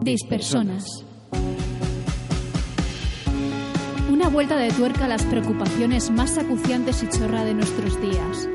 [0.00, 1.04] Dispersonas.
[4.10, 8.48] Una vuelta de tuerca a las preocupaciones más acuciantes y chorra de nuestros días.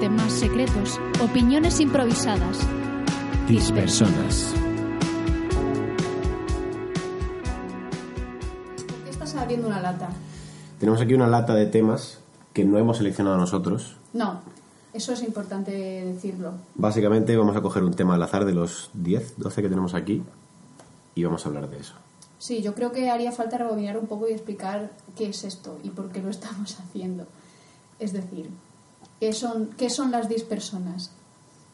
[0.00, 2.58] Temas secretos, opiniones improvisadas.
[3.48, 4.54] Dispersonas.
[8.86, 10.10] ¿Por qué estás abriendo una lata?
[10.78, 12.20] Tenemos aquí una lata de temas
[12.52, 13.96] que no hemos seleccionado nosotros.
[14.12, 14.40] No,
[14.92, 16.52] eso es importante decirlo.
[16.74, 20.22] Básicamente vamos a coger un tema al azar de los 10, 12 que tenemos aquí
[21.14, 21.94] y vamos a hablar de eso.
[22.38, 25.90] Sí, yo creo que haría falta rebobinar un poco y explicar qué es esto y
[25.90, 27.26] por qué lo estamos haciendo.
[27.98, 28.48] Es decir,
[29.20, 31.12] ¿qué son, qué son las dispersonas?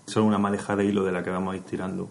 [0.06, 2.08] Son una madeja de hilo de la que vamos a ir tirando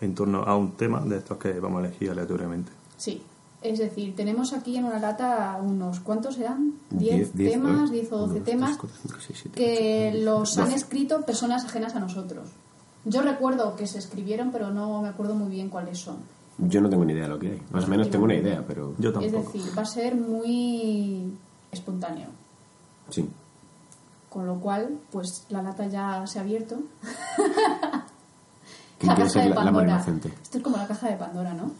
[0.00, 2.72] en torno a un tema de estos que vamos a elegir aleatoriamente.
[2.96, 3.22] Sí,
[3.62, 6.74] es decir, tenemos aquí en una lata unos, ¿cuántos eran?
[6.90, 7.88] Diez, 10 diez, temas, ¿no?
[7.88, 10.64] 10 o 12 Uno, dos, temas tres, cuatro, cinco, seis, siete, que ocho, los han
[10.64, 10.76] doce.
[10.76, 12.48] escrito personas ajenas a nosotros.
[13.04, 16.16] Yo recuerdo que se escribieron, pero no me acuerdo muy bien cuáles son.
[16.58, 17.62] Yo no tengo ni idea de lo que hay.
[17.72, 18.94] Más o menos tengo una idea, pero...
[18.98, 19.52] Yo Es tampoco.
[19.52, 21.32] decir, va a ser muy
[21.72, 22.28] espontáneo.
[23.10, 23.28] Sí.
[24.28, 26.76] Con lo cual, pues la lata ya se ha abierto.
[28.98, 29.86] ¿Quién La quiere caja ser de la, la Pandora.
[29.88, 30.32] inocente?
[30.42, 31.72] Esto es como la caja de Pandora, ¿no?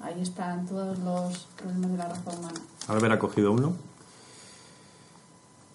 [0.00, 2.60] Ahí están todos los problemas de la raza humana.
[2.88, 3.74] Albert ha cogido uno.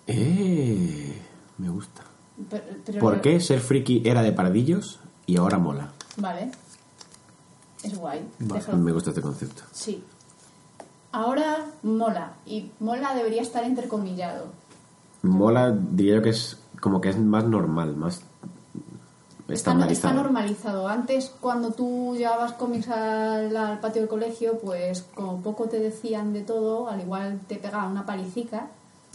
[0.07, 1.21] Eh,
[1.57, 2.01] me gusta.
[2.49, 5.91] Pero- pero- ¿Por qué ser friki era de paradillos y ahora mola?
[6.17, 6.51] Vale.
[7.83, 8.27] Es guay.
[8.39, 8.63] Vale.
[8.77, 9.63] Me gusta este concepto.
[9.71, 10.03] Sí.
[11.11, 12.33] Ahora mola.
[12.45, 14.47] Y mola debería estar entrecomillado.
[15.23, 20.13] Mola, diría yo que es como que es más normal, más Está, está estandarizado.
[20.15, 20.87] normalizado.
[20.87, 26.31] Antes, cuando tú llevabas cómics al, al patio del colegio, pues como poco te decían
[26.33, 28.67] de todo, al igual te pegaban una palicica.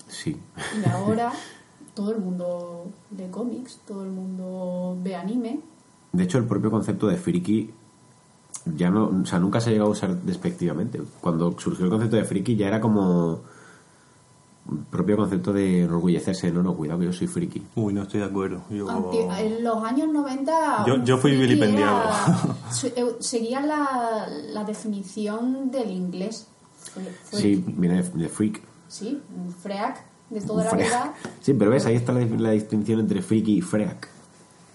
[0.09, 0.41] Sí.
[0.85, 1.33] Y ahora
[1.97, 2.85] todo el mundo
[3.17, 5.59] lee cómics, todo el mundo ve anime.
[6.13, 7.71] De hecho, el propio concepto de friki
[8.77, 11.01] ya no, o sea, nunca se ha llegado a usar despectivamente.
[11.21, 13.41] Cuando surgió el concepto de friki ya era como
[14.91, 17.63] propio concepto de enorgullecerse, no, no, cuidado que yo soy friki.
[17.77, 18.63] Uy, no estoy de acuerdo.
[18.69, 20.85] Yo, Aunque en los años 90...
[20.87, 22.03] Yo- yo fui vilipendiado.
[22.85, 26.47] era- Seguía la, la definición del inglés.
[26.93, 28.61] Fue- fue- Sí, viene de, de freak.
[28.89, 29.21] Sí,
[29.63, 30.87] freak de toda la Freak.
[30.89, 31.15] vida.
[31.41, 34.09] Sí, pero ves, ahí está la, la distinción entre friki y freak.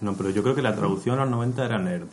[0.00, 2.06] No, pero yo creo que la traducción a los 90 era nerd.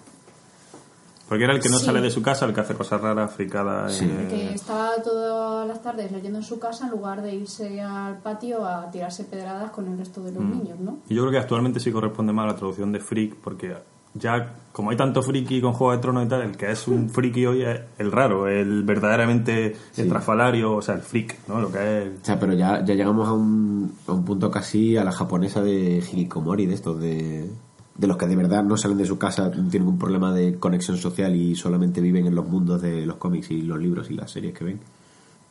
[1.28, 1.86] Porque era el que no Sí.
[1.86, 3.94] sale de su casa, el que hace cosas raras, fricadas.
[3.94, 4.06] Sí.
[4.06, 8.18] eh, Que estaba todas las tardes leyendo en su casa en lugar de irse al
[8.18, 10.52] patio a tirarse pedradas con el resto de los Mm.
[10.52, 10.98] niños, ¿no?
[11.08, 13.76] Y yo creo que actualmente sí corresponde más a la traducción de freak, porque
[14.14, 17.10] ya, como hay tanto friki con Juego de Tronos y tal, el que es un
[17.10, 21.60] friki hoy es el raro, el verdaderamente estrafalario, o sea, el freak, ¿no?
[21.62, 22.22] Lo que es.
[22.22, 25.62] O sea, pero ya, ya llegamos a un, a un punto casi a la japonesa
[25.62, 27.50] de hikikomori, de estos, de,
[27.96, 30.58] de los que de verdad no salen de su casa, no tienen ningún problema de
[30.58, 34.14] conexión social y solamente viven en los mundos de los cómics y los libros y
[34.16, 34.80] las series que ven.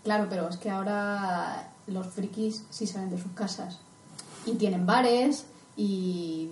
[0.02, 3.80] Claro, pero es que ahora los frikis sí salen de sus casas
[4.46, 6.48] y tienen bares y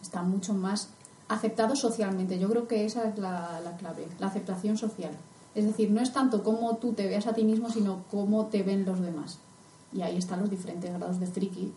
[0.00, 0.88] están mucho más
[1.32, 2.38] aceptados socialmente.
[2.38, 5.12] Yo creo que esa es la, la clave, la aceptación social.
[5.54, 8.62] Es decir, no es tanto cómo tú te veas a ti mismo, sino cómo te
[8.62, 9.38] ven los demás.
[9.92, 11.72] Y ahí están los diferentes grados de friki.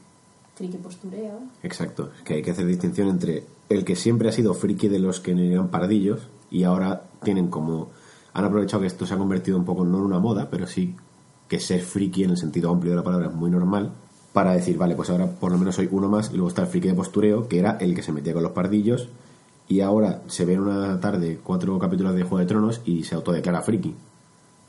[0.56, 1.40] Friki postureo.
[1.64, 5.00] Exacto, es que hay que hacer distinción entre el que siempre ha sido friki de
[5.00, 7.90] los que eran paradillos y ahora tienen como...
[8.34, 10.96] Han aprovechado que esto se ha convertido un poco no en una moda, pero sí
[11.48, 13.92] que ser friki en el sentido amplio de la palabra es muy normal
[14.34, 16.68] para decir, vale, pues ahora por lo menos soy uno más y luego está el
[16.68, 19.10] friki de postureo, que era el que se metía con los pardillos
[19.68, 23.16] y ahora se ve en una tarde cuatro capítulos de Juego de Tronos y se
[23.16, 23.96] autodeclara friki.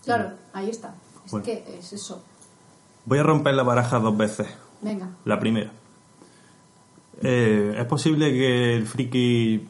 [0.05, 0.95] Claro, ahí está.
[1.25, 1.45] Es Bueno.
[1.45, 2.23] que es eso.
[3.05, 4.47] Voy a romper la baraja dos veces.
[4.81, 5.09] Venga.
[5.25, 5.71] La primera.
[7.23, 9.67] Eh, ¿Es posible que el friki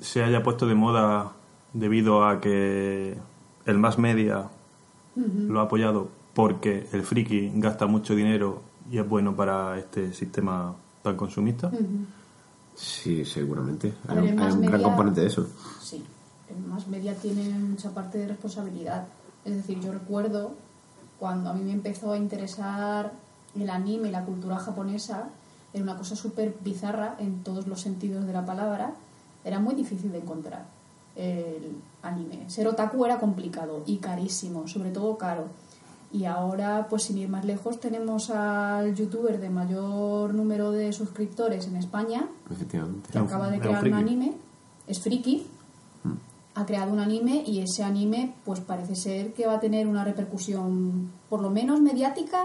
[0.00, 1.32] se haya puesto de moda
[1.72, 3.16] debido a que
[3.66, 4.48] el más media
[5.14, 10.74] lo ha apoyado porque el friki gasta mucho dinero y es bueno para este sistema
[11.02, 11.70] tan consumista?
[12.74, 13.94] Sí, seguramente.
[14.08, 15.46] Hay, ver, un, hay gran componente de eso.
[15.80, 16.02] Sí,
[16.48, 19.06] el más media tiene mucha parte de responsabilidad.
[19.44, 20.52] Es decir, yo recuerdo
[21.18, 23.12] cuando a mí me empezó a interesar
[23.54, 25.28] el anime y la cultura japonesa,
[25.72, 28.94] era una cosa súper bizarra en todos los sentidos de la palabra,
[29.44, 30.64] era muy difícil de encontrar
[31.16, 32.48] el anime.
[32.48, 35.46] Ser otaku era complicado y carísimo, sobre todo caro.
[36.12, 41.66] Y ahora, pues sin ir más lejos, tenemos al youtuber de mayor número de suscriptores
[41.66, 43.08] en España, Efectivamente.
[43.10, 44.34] que acaba de crear un anime,
[44.86, 45.46] es friki,
[46.54, 50.04] ha creado un anime y ese anime pues parece ser que va a tener una
[50.04, 52.44] repercusión por lo menos mediática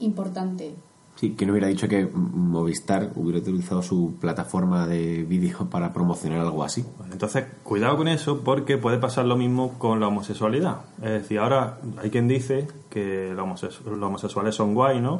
[0.00, 0.74] importante.
[1.18, 6.38] Sí, que no hubiera dicho que Movistar hubiera utilizado su plataforma de vídeo para promocionar
[6.40, 6.84] algo así.
[7.10, 10.82] Entonces, cuidado con eso porque puede pasar lo mismo con la homosexualidad.
[11.02, 15.16] Es decir, ahora hay quien dice que los, homosexu- los homosexuales son guay, ¿no?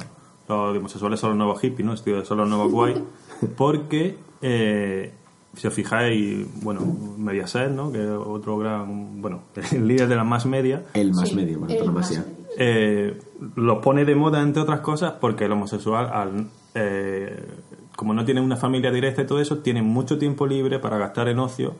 [0.47, 1.97] Los homosexuales son los nuevos hippies, ¿no?
[2.23, 3.03] Son los nuevos guay.
[3.57, 5.13] Porque, eh,
[5.55, 6.79] si os fijáis, bueno,
[7.17, 7.91] Mediaset, ¿no?
[7.91, 9.41] Que es otro gran, bueno,
[9.73, 12.23] el líder de la más media, El más Sí, medio, por el más medio.
[12.57, 13.19] eh,
[13.55, 17.47] lo pone de moda, entre otras cosas, porque el homosexual, al, eh,
[17.95, 21.27] como no tiene una familia directa y todo eso, tiene mucho tiempo libre para gastar
[21.29, 21.75] en ocio.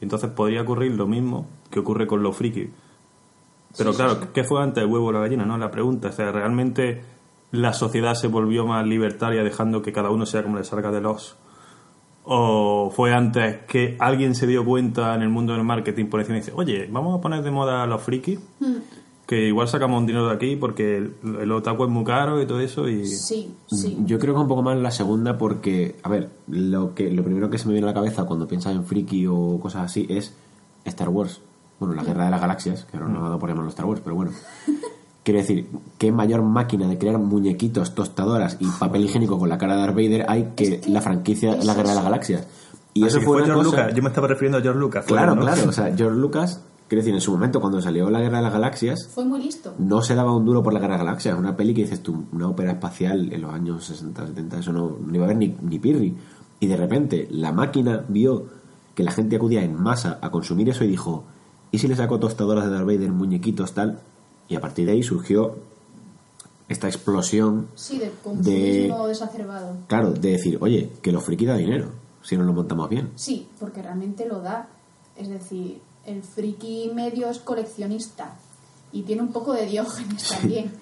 [0.00, 2.68] Y entonces podría ocurrir lo mismo que ocurre con los frikis.
[3.76, 4.28] Pero Sí, claro, sí, sí.
[4.32, 5.44] ¿qué fue antes el huevo o la gallina?
[5.44, 6.08] No, la pregunta.
[6.08, 7.02] O sea, ¿realmente
[7.50, 11.00] la sociedad se volvió más libertaria dejando que cada uno sea como le salga de
[11.00, 11.36] los?
[12.24, 16.38] ¿O fue antes que alguien se dio cuenta en el mundo del marketing por encima
[16.38, 18.40] y dice, oye, vamos a poner de moda a los frikis?
[18.60, 18.78] Hmm.
[19.26, 22.46] Que igual sacamos un dinero de aquí porque el, el otaku es muy caro y
[22.46, 23.06] todo eso y...
[23.06, 23.96] Sí, sí.
[24.04, 27.48] Yo creo que un poco más la segunda porque, a ver, lo que lo primero
[27.48, 30.34] que se me viene a la cabeza cuando piensas en friki o cosas así es
[30.84, 31.40] Star Wars.
[31.80, 34.00] Bueno, la Guerra de las Galaxias, que ahora no ha dado por llamarlo Star Wars,
[34.04, 34.32] pero bueno.
[35.24, 39.74] Quiero decir, ¿qué mayor máquina de crear muñequitos, tostadoras y papel higiénico con la cara
[39.74, 42.04] de Darth Vader hay que, Es que la franquicia es La Guerra de las.
[42.04, 42.46] Galaxias?
[42.92, 43.76] Y Así eso fue una George cosa...
[43.80, 43.94] Lucas.
[43.96, 45.04] Yo me estaba refiriendo a George Lucas.
[45.06, 45.40] Claro, ¿no?
[45.40, 45.68] claro.
[45.68, 48.52] O sea, George Lucas, quiero decir, en su momento cuando salió La Guerra de las
[48.52, 49.74] Galaxias, Fue muy listo.
[49.78, 51.38] no se daba un duro por la Guerra de las Galaxias.
[51.38, 54.96] Una peli que dices tú, una ópera espacial en los años 60, 70, eso no,
[55.04, 56.14] no iba a haber ni, ni pirri.
[56.60, 58.46] Y de repente la máquina vio
[58.94, 61.24] que la gente acudía en masa a consumir eso y dijo,
[61.72, 63.98] ¿y si le saco tostadoras de Darth Vader, muñequitos, tal?
[64.48, 65.56] Y a partir de ahí surgió
[66.68, 69.76] esta explosión, Sí, de consumismo desacerbado.
[69.86, 71.88] claro, de decir, oye, que los friki da dinero,
[72.22, 73.10] si no lo montamos bien.
[73.16, 74.68] Sí, porque realmente lo da.
[75.16, 78.34] Es decir, el friki medio es coleccionista
[78.92, 80.72] y tiene un poco de diógenes también.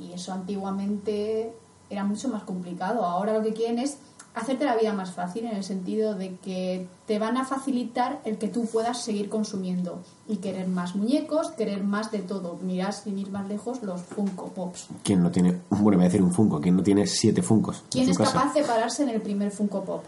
[0.00, 1.52] Y eso antiguamente
[1.90, 3.04] era mucho más complicado.
[3.04, 3.98] Ahora lo que quieren es
[4.34, 8.38] hacerte la vida más fácil en el sentido de que te van a facilitar el
[8.38, 12.58] que tú puedas seguir consumiendo y querer más muñecos, querer más de todo.
[12.62, 14.88] Mirad sin ir más lejos los Funko Pops.
[15.02, 17.78] ¿Quién no tiene, bueno, voy a decir un Funko, ¿quién no tiene siete Funcos?
[17.78, 18.32] en ¿Quién es casa?
[18.32, 20.04] capaz de pararse en el primer Funko Pop?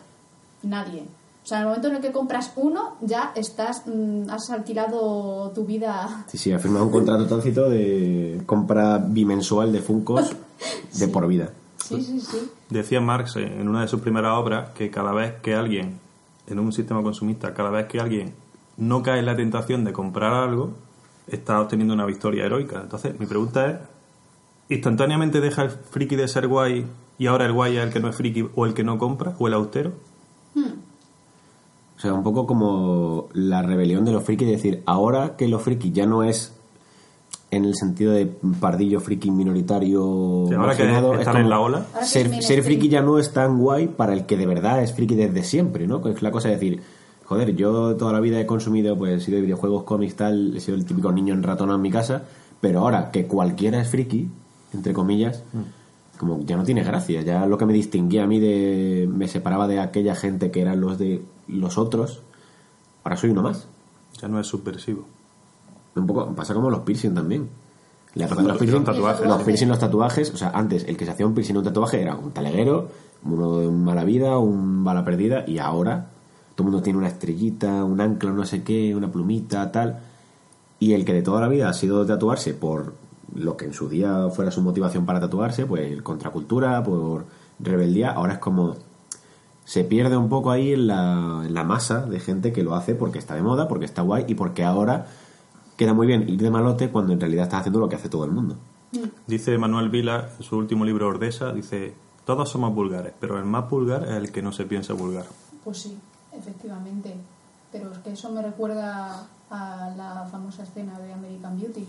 [0.62, 1.04] Nadie.
[1.50, 5.50] O sea, en el momento en el que compras uno, ya estás, mm, has alquilado
[5.52, 6.24] tu vida.
[6.28, 10.30] Sí, sí, ha firmado un contrato tácito de compra bimensual de Funcos
[10.96, 11.50] de por vida.
[11.84, 12.48] Sí, sí, sí.
[12.68, 15.98] Decía Marx en una de sus primeras obras que cada vez que alguien,
[16.46, 18.32] en un sistema consumista, cada vez que alguien
[18.76, 20.74] no cae en la tentación de comprar algo,
[21.26, 22.80] está obteniendo una victoria heroica.
[22.80, 23.76] Entonces, mi pregunta es,
[24.68, 26.86] ¿instantáneamente deja el friki de ser guay
[27.18, 29.34] y ahora el guay es el que no es friki o el que no compra
[29.40, 29.94] o el austero?
[32.00, 35.60] O sea, un poco como la rebelión de los frikis, es decir, ahora que los
[35.60, 36.54] frikis ya no es
[37.50, 38.24] en el sentido de
[38.58, 41.86] pardillo friki minoritario Sí, ahora que es están como en la ola.
[42.02, 45.14] Ser, ser friki ya no es tan guay para el que de verdad es friki
[45.14, 46.00] desde siempre, ¿no?
[46.08, 46.80] Es la cosa de decir,
[47.26, 50.60] joder, yo toda la vida he consumido, pues he sido de videojuegos, cómics, tal, he
[50.60, 52.22] sido el típico niño enratonado en mi casa,
[52.62, 54.26] pero ahora que cualquiera es friki,
[54.72, 55.42] entre comillas,
[56.20, 59.66] como ya no tiene gracia, ya lo que me distinguía a mí de, me separaba
[59.66, 62.20] de aquella gente que eran los de los otros,
[63.02, 63.66] ahora soy uno más.
[64.20, 65.06] Ya no es subversivo.
[65.94, 67.48] Un poco, pasa como los piercing también.
[68.12, 71.12] La los Los piercing, tatuajes, los piercing, los tatuajes, o sea, antes el que se
[71.12, 72.88] hacía un piercing o un tatuaje era un taleguero,
[73.24, 76.10] uno de mala vida, un bala perdida, y ahora
[76.54, 80.00] todo el mundo tiene una estrellita, un ancla, no sé qué, una plumita, tal.
[80.80, 82.92] Y el que de toda la vida ha sido tatuarse por
[83.34, 87.26] lo que en su día fuera su motivación para tatuarse, pues contracultura, por
[87.58, 88.76] rebeldía, ahora es como
[89.64, 92.94] se pierde un poco ahí en la, en la masa de gente que lo hace
[92.94, 95.06] porque está de moda, porque está guay y porque ahora
[95.76, 98.24] queda muy bien ir de malote cuando en realidad estás haciendo lo que hace todo
[98.24, 98.56] el mundo.
[99.26, 101.94] Dice Manuel Vila en su último libro Ordesa, dice,
[102.24, 105.26] todos somos vulgares, pero el más vulgar es el que no se piensa vulgar.
[105.62, 105.96] Pues sí,
[106.32, 107.14] efectivamente.
[107.70, 111.86] Pero es que eso me recuerda a la famosa escena de American Beauty,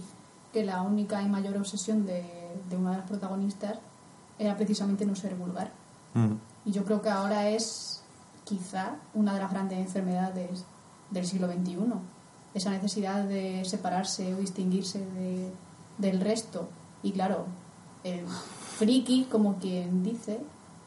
[0.53, 2.24] que la única y mayor obsesión de,
[2.70, 3.79] de una de las protagonistas
[4.39, 5.72] era precisamente no ser vulgar.
[6.13, 6.34] Mm.
[6.65, 8.03] Y yo creo que ahora es
[8.43, 10.65] quizá una de las grandes enfermedades
[11.10, 11.77] del siglo XXI.
[12.53, 15.51] Esa necesidad de separarse o distinguirse de-
[15.98, 16.67] del resto.
[17.03, 17.46] Y claro,
[18.03, 18.25] el
[18.77, 20.39] friki, como quien dice,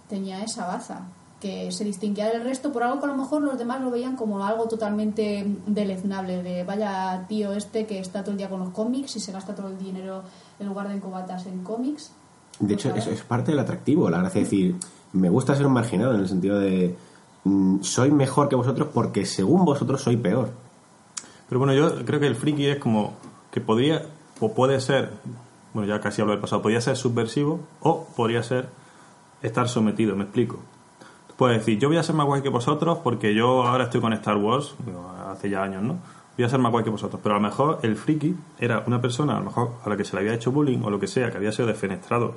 [0.09, 1.03] tenía esa baza,
[1.45, 4.17] que se distinguía del resto por algo que a lo mejor los demás lo veían
[4.17, 8.71] como algo totalmente deleznable, de vaya tío este que está todo el día con los
[8.71, 10.23] cómics y se gasta todo el dinero
[10.59, 12.13] en lugar de en cobatas en cómics.
[12.61, 14.77] De hecho, Pues, es, es parte del atractivo, la gracia de decir,
[15.13, 16.97] me gusta ser un marginado en el sentido de,
[17.45, 20.49] mm, soy mejor que vosotros porque según vosotros soy peor.
[21.47, 23.13] Pero bueno, yo creo que el friki es como
[23.51, 24.01] que podría
[24.41, 25.11] o puede ser,
[25.75, 28.69] bueno, ya casi hablo del pasado, podría ser subversivo o podría ser
[29.43, 30.61] estar sometido, me explico.
[31.35, 34.01] Tú puedes decir, yo voy a ser más guay que vosotros porque yo ahora estoy
[34.01, 34.75] con Star Wars,
[35.31, 35.97] hace ya años, ¿no?
[36.37, 37.21] Voy a ser más guay que vosotros.
[37.23, 40.05] Pero a lo mejor el friki era una persona, a lo mejor a la que
[40.05, 42.35] se le había hecho bullying o lo que sea, que había sido defenestrado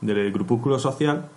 [0.00, 1.28] del grupúsculo social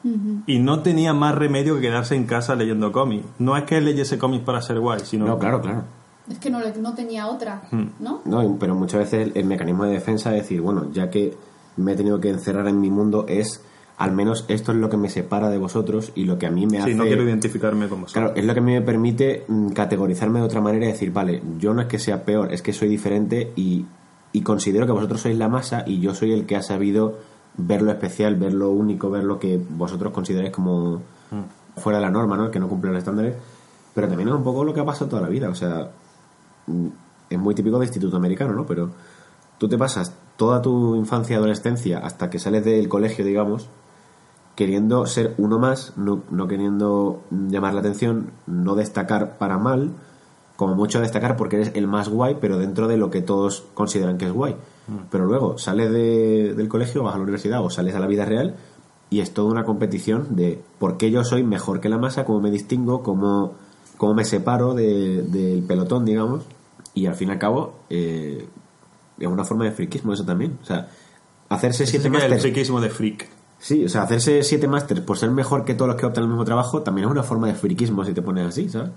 [0.45, 3.25] y no tenía más remedio que quedarse en casa leyendo cómics.
[3.39, 5.83] No es que él leyese cómics para ser guay, sino No, claro, claro.
[6.29, 7.61] Es que no, le- no tenía otra,
[7.99, 8.21] ¿no?
[8.25, 11.37] No, y- pero muchas veces el, el mecanismo de defensa es decir, bueno, ya que
[11.77, 13.63] me he tenido que encerrar en mi mundo es,
[13.97, 16.67] al menos esto es lo que me separa de vosotros y lo que a mí
[16.67, 16.91] me hace...
[16.91, 18.23] Sí, no quiero identificarme con vosotros.
[18.23, 21.11] Claro, es lo que a mí me permite mm, categorizarme de otra manera y decir,
[21.11, 23.85] vale, yo no es que sea peor, es que soy diferente y,
[24.33, 27.17] y considero que vosotros sois la masa y yo soy el que ha sabido
[27.57, 31.01] ver lo especial, ver lo único, ver lo que vosotros consideráis como
[31.75, 32.45] fuera de la norma, ¿no?
[32.45, 33.35] El que no cumple los estándares.
[33.95, 35.89] Pero también es un poco lo que ha pasado toda la vida, o sea,
[36.67, 36.87] mm,
[37.31, 38.63] es muy típico de instituto americano, ¿no?
[38.67, 38.91] Pero
[39.57, 43.69] tú te pasas toda tu infancia y adolescencia hasta que sales del colegio, digamos,
[44.57, 49.91] queriendo ser uno más, no, no queriendo llamar la atención, no destacar para mal,
[50.57, 54.17] como mucho destacar porque eres el más guay, pero dentro de lo que todos consideran
[54.17, 54.55] que es guay.
[55.11, 58.25] Pero luego sales de- del colegio, vas a la universidad o sales a la vida
[58.25, 58.55] real
[59.09, 62.41] y es toda una competición de por qué yo soy mejor que la masa, cómo
[62.41, 63.53] me distingo, cómo,
[63.97, 66.45] cómo me separo de- del pelotón, digamos.
[66.95, 68.47] Y al fin y al cabo, eh,
[69.19, 70.57] es una forma de friquismo eso también.
[70.63, 70.89] O sea,
[71.49, 73.29] hacerse siete el friquismo de freak.
[73.59, 76.29] Sí, o sea, hacerse siete másters por ser mejor que todos los que optan el
[76.29, 78.91] mismo trabajo también es una forma de friquismo si te pones así, ¿sabes?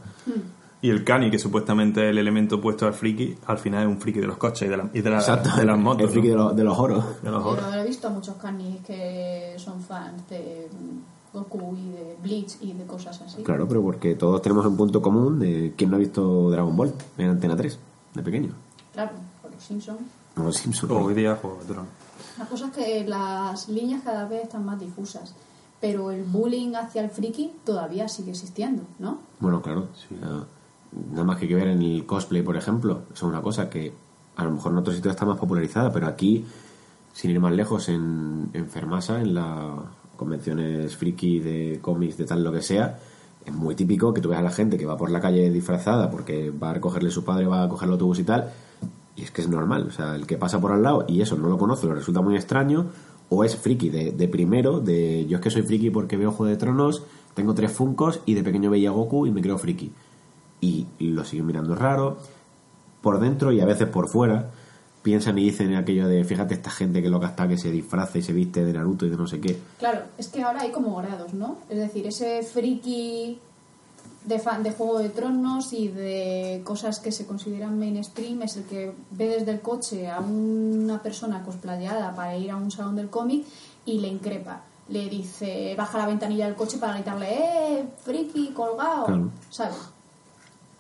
[0.82, 4.00] Y el cani, que supuestamente es el elemento opuesto al friki, al final es un
[4.00, 6.02] friki de los coches y de, la- y de, la- Exacto, de las motos.
[6.04, 6.32] el friki ¿no?
[6.34, 7.04] de, los- de los oros.
[7.22, 7.78] De los Pero horror.
[7.78, 12.72] he visto a muchos canis que son fans de mm, Goku y de Bleach y
[12.72, 13.42] de cosas así.
[13.42, 16.92] Claro, pero porque todos tenemos un punto común de quién no ha visto Dragon Ball
[17.18, 17.78] en Antena 3,
[18.14, 18.50] de pequeño.
[18.94, 19.12] Claro,
[19.42, 20.00] por los Simpsons.
[20.38, 20.92] O los Simpsons.
[20.92, 21.90] Hoy día Juego de Tronos.
[22.38, 25.34] La cosa es que las líneas cada vez están más difusas,
[25.80, 29.18] pero el bullying hacia el friki todavía sigue existiendo, ¿no?
[29.40, 29.88] Bueno, claro.
[29.92, 30.44] o sea,
[31.12, 33.02] nada más que que ver en el cosplay, por ejemplo.
[33.12, 33.92] Es una cosa que
[34.37, 36.44] a lo mejor en otros sitios está más popularizada, pero aquí,
[37.12, 39.80] sin ir más lejos, en, en Fermasa, en las
[40.16, 42.99] convenciones friki de cómics, de tal lo que sea,
[43.44, 46.10] es muy típico que tú veas a la gente que va por la calle disfrazada
[46.10, 48.52] porque va a recogerle su padre, va a coger el autobús y tal.
[49.20, 51.36] Y es que es normal, o sea, el que pasa por al lado y eso
[51.36, 52.86] no lo conoce, lo resulta muy extraño,
[53.28, 56.56] o es friki de, primero, de yo es que soy friki porque veo Juego de
[56.56, 57.02] Tronos,
[57.34, 59.92] tengo tres funcos y de pequeño veía Goku y me creo friki.
[60.62, 62.16] Y, y lo siguen mirando raro,
[63.02, 64.50] por dentro y a veces por fuera,
[65.02, 68.22] piensan y dicen aquello de fíjate esta gente que loca está que se disfraza y
[68.22, 69.58] se viste de Naruto y de no sé qué.
[69.78, 71.58] Claro, es que ahora hay como grados, ¿no?
[71.68, 73.38] Es decir, ese friki
[74.24, 78.64] de fan de Juego de Tronos y de cosas que se consideran mainstream es el
[78.64, 83.08] que ve desde el coche a una persona cosplayada para ir a un salón del
[83.08, 83.46] cómic
[83.86, 84.62] y le increpa.
[84.88, 89.06] Le dice, baja la ventanilla del coche para gritarle, ¡eh, friki, colgado!
[89.06, 89.30] Claro.
[89.48, 89.76] ¿Sabes?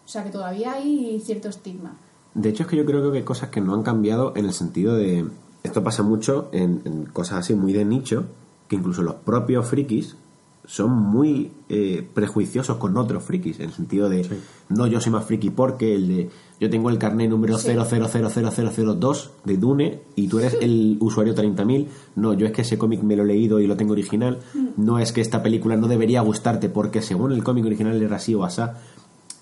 [0.04, 1.92] O sea que todavía hay cierto estigma.
[2.34, 4.52] De hecho, es que yo creo que hay cosas que no han cambiado en el
[4.52, 5.26] sentido de.
[5.62, 8.24] Esto pasa mucho en, en cosas así muy de nicho,
[8.68, 10.16] que incluso los propios frikis
[10.64, 14.26] son muy eh, prejuiciosos con otros frikis, en el sentido de.
[14.68, 16.30] No, yo soy más friki porque el de.
[16.60, 17.68] Yo tengo el carnet número Sí.
[17.74, 21.86] 0000002 de Dune y tú eres el usuario 30.000.
[22.16, 24.38] No, yo es que ese cómic me lo he leído y lo tengo original.
[24.76, 28.34] No es que esta película no debería gustarte porque según el cómic original era así
[28.34, 28.78] o asá.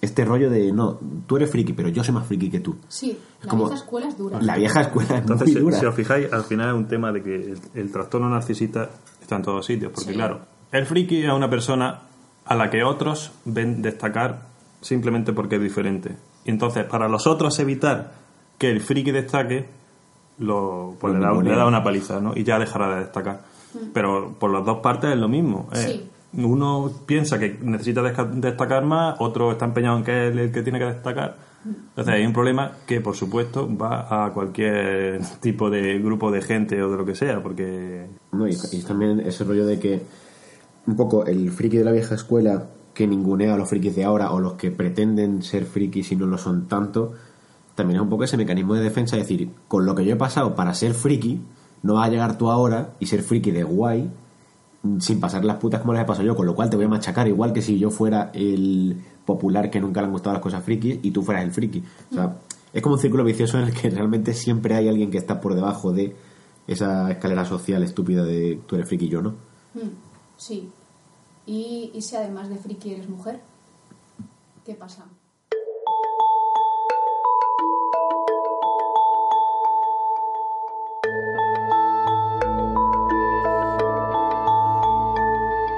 [0.00, 2.76] Este rollo de, no, tú eres friki, pero yo soy más friki que tú.
[2.86, 4.40] Sí, Es la como- vieja escuela es dura.
[4.40, 5.80] La vieja escuela es Entonces, muy si, dura.
[5.80, 9.34] si os fijáis, al final es un tema de que el, el trastorno narcisista está
[9.36, 9.90] en todos sitios.
[9.92, 10.14] Porque, Sí.
[10.14, 10.38] claro,
[10.72, 12.00] el friki es una persona
[12.44, 14.42] a la que otros ven destacar
[14.80, 16.16] simplemente porque es diferente.
[16.44, 18.12] Y entonces, para los otros evitar
[18.58, 19.66] que el friki destaque,
[20.38, 22.32] lo, pues le, da, le da una paliza, ¿no?
[22.34, 23.40] Y ya dejará de destacar.
[23.92, 25.68] Pero por las dos partes es lo mismo.
[25.72, 25.76] eh.
[25.76, 26.10] Sí.
[26.34, 30.78] Uno piensa que necesita destacar más, otro está empeñado en que es el que tiene
[30.78, 31.36] que destacar.
[31.64, 36.82] Entonces hay un problema que, por supuesto, va a cualquier tipo de grupo de gente
[36.82, 40.02] o de lo que sea, porque No, y, y también ese rollo de que
[40.88, 44.32] un poco el friki de la vieja escuela que ningunea a los frikis de ahora
[44.32, 47.12] o los que pretenden ser frikis y no lo son tanto,
[47.74, 50.16] también es un poco ese mecanismo de defensa, es decir, con lo que yo he
[50.16, 51.42] pasado para ser friki,
[51.82, 54.10] no vas a llegar tú ahora y ser friki de guay
[55.00, 56.88] sin pasar las putas como las he pasado yo, con lo cual te voy a
[56.88, 60.64] machacar igual que si yo fuera el popular que nunca le han gustado las cosas
[60.64, 61.84] frikis y tú fueras el friki.
[62.12, 62.38] O sea,
[62.72, 65.54] es como un círculo vicioso en el que realmente siempre hay alguien que está por
[65.54, 66.16] debajo de
[66.66, 69.30] esa escalera social estúpida de tú eres friki y yo no.
[69.74, 70.70] Mm, Sí.
[71.48, 73.40] Y, y si además de friki eres mujer,
[74.66, 75.06] ¿qué pasa?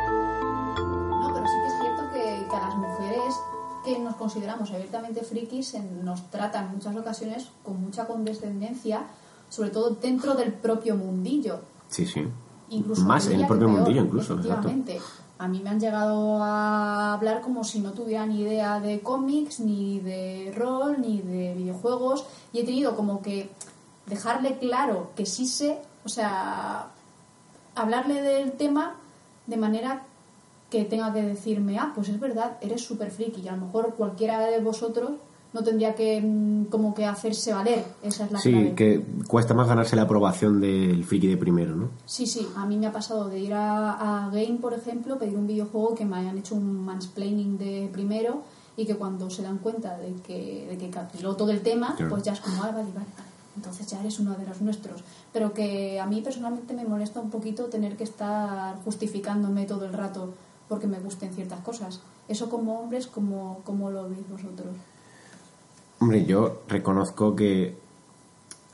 [0.01, 3.35] No, pero sí que es cierto que, que a las mujeres
[3.85, 9.03] que nos consideramos abiertamente frikis nos trata en muchas ocasiones con mucha condescendencia,
[9.49, 11.61] sobre todo dentro del propio mundillo.
[11.89, 12.27] Sí, sí.
[12.71, 14.35] Incluso Más en el propio peor, mundillo, incluso.
[14.35, 14.71] exacto.
[15.41, 19.59] A mí me han llegado a hablar como si no tuviera ni idea de cómics,
[19.59, 22.27] ni de rol, ni de videojuegos.
[22.53, 23.49] Y he tenido como que
[24.05, 26.89] dejarle claro que sí sé, o sea,
[27.75, 28.97] hablarle del tema
[29.47, 30.03] de manera
[30.69, 33.41] que tenga que decirme, ah, pues es verdad, eres súper friki.
[33.41, 35.13] Y a lo mejor cualquiera de vosotros
[35.53, 37.85] no tendría que mm, como que hacerse valer.
[38.03, 38.75] Esa es la Sí, clave.
[38.75, 41.89] que cuesta más ganarse la aprobación del friki de primero, ¿no?
[42.07, 45.37] Sí, sí, a mí me ha pasado de ir a, a Game, por ejemplo, pedir
[45.37, 48.43] un videojuego que me hayan hecho un mansplaining de primero
[48.77, 52.11] y que cuando se dan cuenta de que, de que capiló todo el tema, Claro.
[52.13, 53.07] pues ya es como, ah, vale, vale, vale,
[53.57, 55.03] entonces ya eres uno de los nuestros.
[55.33, 59.93] Pero que a mí personalmente me molesta un poquito tener que estar justificándome todo el
[59.93, 60.33] rato
[60.69, 62.01] porque me gusten ciertas cosas.
[62.29, 64.69] Eso como hombres, como, como lo veis vosotros?
[66.01, 67.77] Hombre, yo reconozco que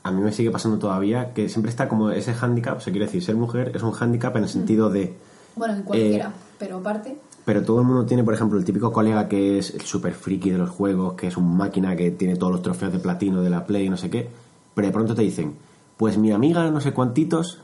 [0.03, 3.05] a mí me sigue pasando todavía que siempre está como ese hándicap, o sea, quiere
[3.05, 5.13] decir, ser mujer es un hándicap en el sentido de...
[5.55, 7.17] Bueno, en cualquiera, Eh, pero aparte...
[7.43, 10.49] Pero todo el mundo tiene, por ejemplo, el típico colega que es el super friki
[10.49, 13.49] de los juegos, que es un máquina que tiene todos los trofeos de platino de
[13.49, 14.29] la Play, no sé qué.
[14.73, 15.55] Pero de pronto te dicen,
[15.97, 17.61] pues mi amiga no sé cuantitos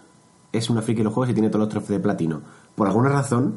[0.52, 2.42] es una friki de los juegos y tiene todos los trofeos de platino.
[2.76, 3.56] Por alguna razón,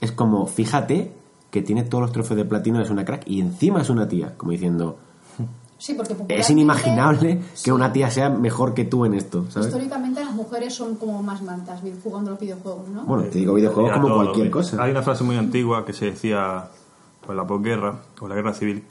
[0.00, 1.12] es como, fíjate
[1.50, 4.36] que tiene todos los trofeos de platino, es una crack y encima es una tía.
[4.36, 4.98] Como diciendo,
[5.78, 7.64] Sí, porque es inimaginable Sí.
[7.64, 9.68] que una tía sea mejor que tú en esto, ¿sabes?
[9.68, 13.04] Históricamente las mujeres son como más mantas jugando los videojuegos, ¿no?
[13.04, 14.82] Bueno, te digo videojuegos como todo, cualquier cosa.
[14.82, 16.68] Hay una frase muy antigua que se decía
[17.24, 18.82] pues la posguerra o la guerra civil,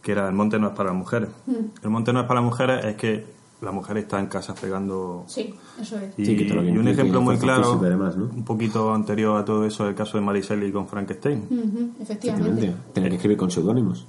[0.00, 1.28] que era el monte no es para las mujeres.
[1.46, 1.52] Mm.
[1.84, 3.26] El monte no es para las mujeres es que
[3.60, 6.18] la mujer está en casa pegando Sí, eso es.
[6.18, 10.16] y, Sí, que un ejemplo muy claro, un poquito anterior a todo eso, el caso
[10.18, 11.92] de Mary Shelley con Frankenstein.
[12.00, 14.06] Efectivamente, tener que escribir con seudónimos.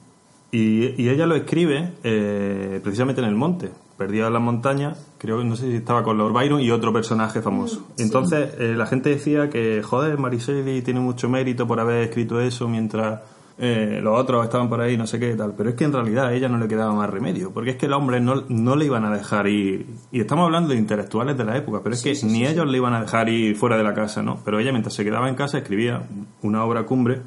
[0.53, 5.39] Y, y ella lo escribe eh, precisamente en el monte, perdida en las montañas, creo
[5.39, 7.79] que no sé si estaba con Lord Byron y otro personaje famoso.
[7.79, 8.03] Mm, sí.
[8.03, 12.39] Entonces eh, la gente decía que, joder, Mary Shelley tiene mucho mérito por haber escrito
[12.39, 13.21] eso mientras
[13.57, 15.55] eh, los otros estaban por ahí, no sé qué tal.
[15.57, 17.87] Pero es que en realidad a ella no le quedaba más remedio, porque es que
[17.87, 19.87] el hombre no, no le iban a dejar ir.
[20.11, 22.93] Y estamos hablando de intelectuales de la época, pero es que ni ellos le iban
[22.93, 24.39] a dejar ir fuera de la casa, ¿no?
[24.45, 26.03] Pero ella mientras se quedaba en casa escribía
[26.43, 27.21] una obra cumbre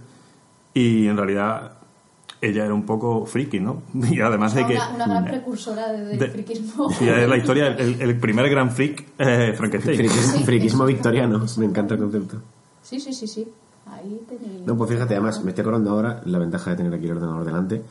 [0.75, 1.76] y en realidad
[2.49, 3.83] ella era un poco friki, ¿no?
[4.11, 4.75] Y además de que...
[4.75, 6.91] una, una gran precursora de- del de- friquismo.
[6.91, 9.97] Sí, es la historia, el, el primer gran freak eh, Frankenstein.
[9.97, 12.41] Friquismo, friquismo victoriano, me encanta el concepto.
[12.83, 13.47] Sí, sí, sí, sí.
[13.87, 14.67] Ahí tenéis...
[14.67, 17.45] No, pues fíjate, además, me estoy acordando ahora la ventaja de tener aquí el ordenador
[17.45, 17.83] delante.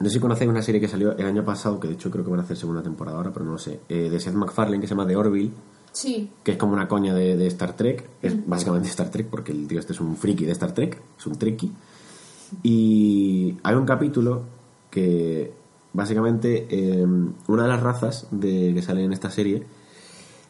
[0.00, 2.24] No sé si conocéis una serie que salió el año pasado, que de hecho creo
[2.24, 4.80] que van a hacer segunda temporada ahora, pero no lo sé, eh, de Seth MacFarlane,
[4.80, 5.50] que se llama The Orville,
[5.92, 9.52] Sí, que es como una coña de, de Star Trek, es básicamente Star Trek, porque
[9.52, 11.70] el tío este es un friki de Star Trek, es un trekkie.
[12.62, 14.42] Y hay un capítulo
[14.90, 15.52] que
[15.92, 17.06] básicamente eh,
[17.48, 19.64] una de las razas de, que sale en esta serie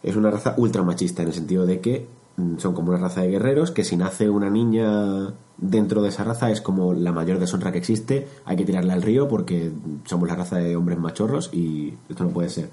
[0.03, 3.23] es una raza ultra machista, en el sentido de que mm, son como una raza
[3.23, 7.39] de guerreros que si nace una niña dentro de esa raza es como la mayor
[7.39, 9.73] deshonra que existe, hay que tirarla al río porque
[10.05, 12.71] somos la raza de hombres machorros y esto no puede ser.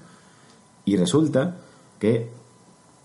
[0.84, 1.56] Y resulta
[1.98, 2.28] que,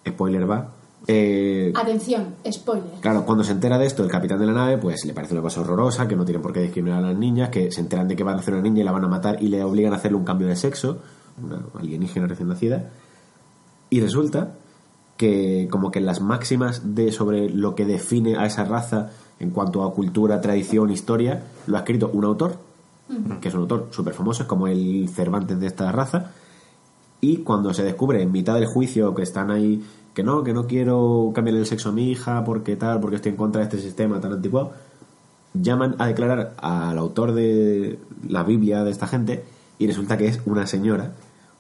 [0.07, 0.71] spoiler va,
[1.05, 2.99] eh, atención, spoiler.
[3.01, 5.43] Claro, cuando se entera de esto el capitán de la nave, pues le parece una
[5.43, 8.15] cosa horrorosa, que no tienen por qué discriminar a las niñas, que se enteran de
[8.15, 9.97] que van a hacer una niña y la van a matar y le obligan a
[9.97, 10.99] hacerle un cambio de sexo,
[11.41, 12.89] una alienígena recién nacida.
[13.89, 14.55] Y resulta
[15.15, 19.83] que como que las máximas de sobre lo que define a esa raza en cuanto
[19.83, 22.57] a cultura, tradición, historia, lo ha escrito un autor,
[23.39, 26.31] que es un autor súper famoso, es como el Cervantes de esta raza,
[27.21, 29.83] y cuando se descubre en mitad del juicio que están ahí
[30.17, 33.33] que no, que no quiero cambiar el sexo a mi hija porque tal, porque estoy
[33.33, 34.71] en contra de este sistema tan anticuado,
[35.53, 39.43] llaman a declarar al autor de la Biblia de esta gente
[39.77, 41.11] y resulta que es una señora,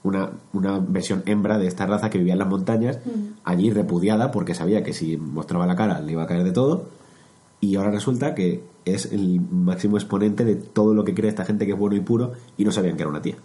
[0.01, 2.97] una, una versión hembra de esta raza que vivía en las montañas,
[3.43, 6.85] allí repudiada porque sabía que si mostraba la cara le iba a caer de todo
[7.61, 11.67] y ahora resulta que es el máximo exponente de todo lo que cree esta gente
[11.67, 13.35] que es bueno y puro y no sabían que era una tía.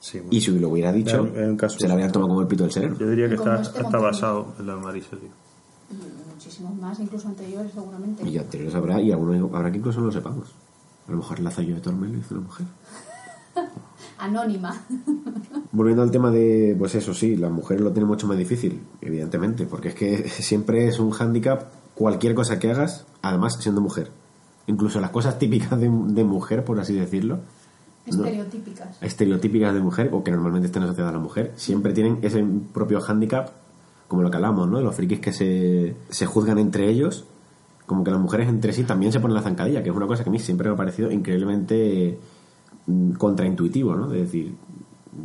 [0.00, 0.30] Sí, bueno.
[0.32, 2.96] Y si lo hubiera dicho, caso- se la habrían tomado como el pito del sereno.
[2.98, 4.74] Yo diría que está, este está basado en la.
[4.74, 5.30] Y
[6.34, 8.28] muchísimos más, incluso anteriores seguramente.
[8.28, 10.48] Y anteriores habrá, y algunos habrá que incluso no lo sepamos.
[11.08, 12.66] A lo mejor la yo de Tormel lo hizo una mujer.
[14.18, 14.80] Anónima.
[15.72, 19.66] Volviendo al tema de, pues eso sí, las mujeres lo tienen mucho más difícil, evidentemente,
[19.66, 24.10] porque es que siempre es un hándicap cualquier cosa que hagas, además siendo mujer.
[24.66, 27.40] Incluso las cosas típicas de, de mujer, por así decirlo,
[28.16, 28.24] ¿no?
[28.24, 29.02] Estereotípicas.
[29.02, 33.00] estereotípicas de mujer, o que normalmente están asociadas a la mujer, siempre tienen ese propio
[33.00, 33.50] hándicap,
[34.08, 34.78] como lo que hablamos, ¿no?
[34.78, 37.24] De los frikis que se, se juzgan entre ellos,
[37.86, 40.22] como que las mujeres entre sí también se ponen la zancadilla, que es una cosa
[40.22, 42.18] que a mí siempre me ha parecido increíblemente
[42.86, 44.06] mm, contraintuitivo, ¿no?
[44.12, 44.54] Es decir,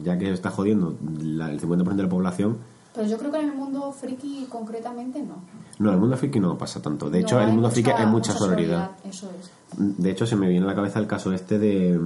[0.04, 2.58] ya que se está jodiendo la- el 50% de la población,
[2.96, 5.36] Pero yo creo que en el mundo friki concretamente no.
[5.80, 7.10] no, en el mundo friki no pasa tanto.
[7.10, 8.92] De hecho, en el mundo mucha- friki hay mucha mucha sororidad.
[9.04, 9.50] Eso es.
[9.98, 12.00] De hecho, se me viene a la cabeza el caso este de...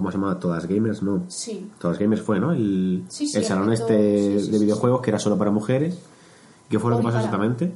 [0.00, 0.38] ¿Cómo se llama?
[0.38, 1.24] Todas Gamers, ¿no?
[1.28, 1.70] Sí.
[1.78, 2.52] Todas Gamers fue, ¿no?
[2.52, 5.50] El, Sí, sí, el salón este sí, sí, de sí, videojuegos que era solo para
[5.50, 5.98] mujeres.
[6.70, 7.70] ¿Qué fue lo que pasó exactamente?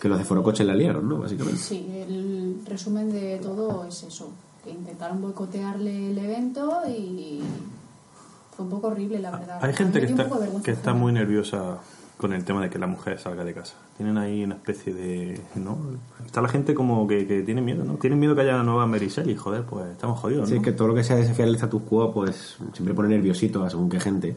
[0.00, 1.18] Que los de Forocoche la liaron, ¿no?
[1.18, 1.60] Básicamente.
[1.60, 4.30] Sí, el resumen de todo es eso.
[4.64, 7.42] Que intentaron boicotearle el evento y
[8.56, 9.58] fue un poco horrible, la verdad.
[9.60, 10.26] Hay A gente que está,
[10.64, 11.80] que está muy nerviosa
[12.16, 13.74] con el tema de que la mujer salga de casa.
[13.96, 15.38] Tienen ahí una especie de...
[15.56, 15.76] ¿no?
[16.24, 17.94] Está la gente como que, que tiene miedo, ¿no?
[17.94, 20.60] Tienen miedo que haya una nueva Mary Shelley, joder, pues estamos jodidos, Sí, ¿no?
[20.60, 23.68] es que todo lo que sea desafiar el status quo, pues siempre pone nerviosito a
[23.70, 24.36] según qué gente.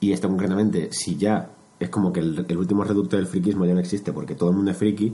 [0.00, 3.74] Y esto concretamente, si ya es como que el, el último reducto del friquismo ya
[3.74, 5.12] no existe porque todo el mundo es friki,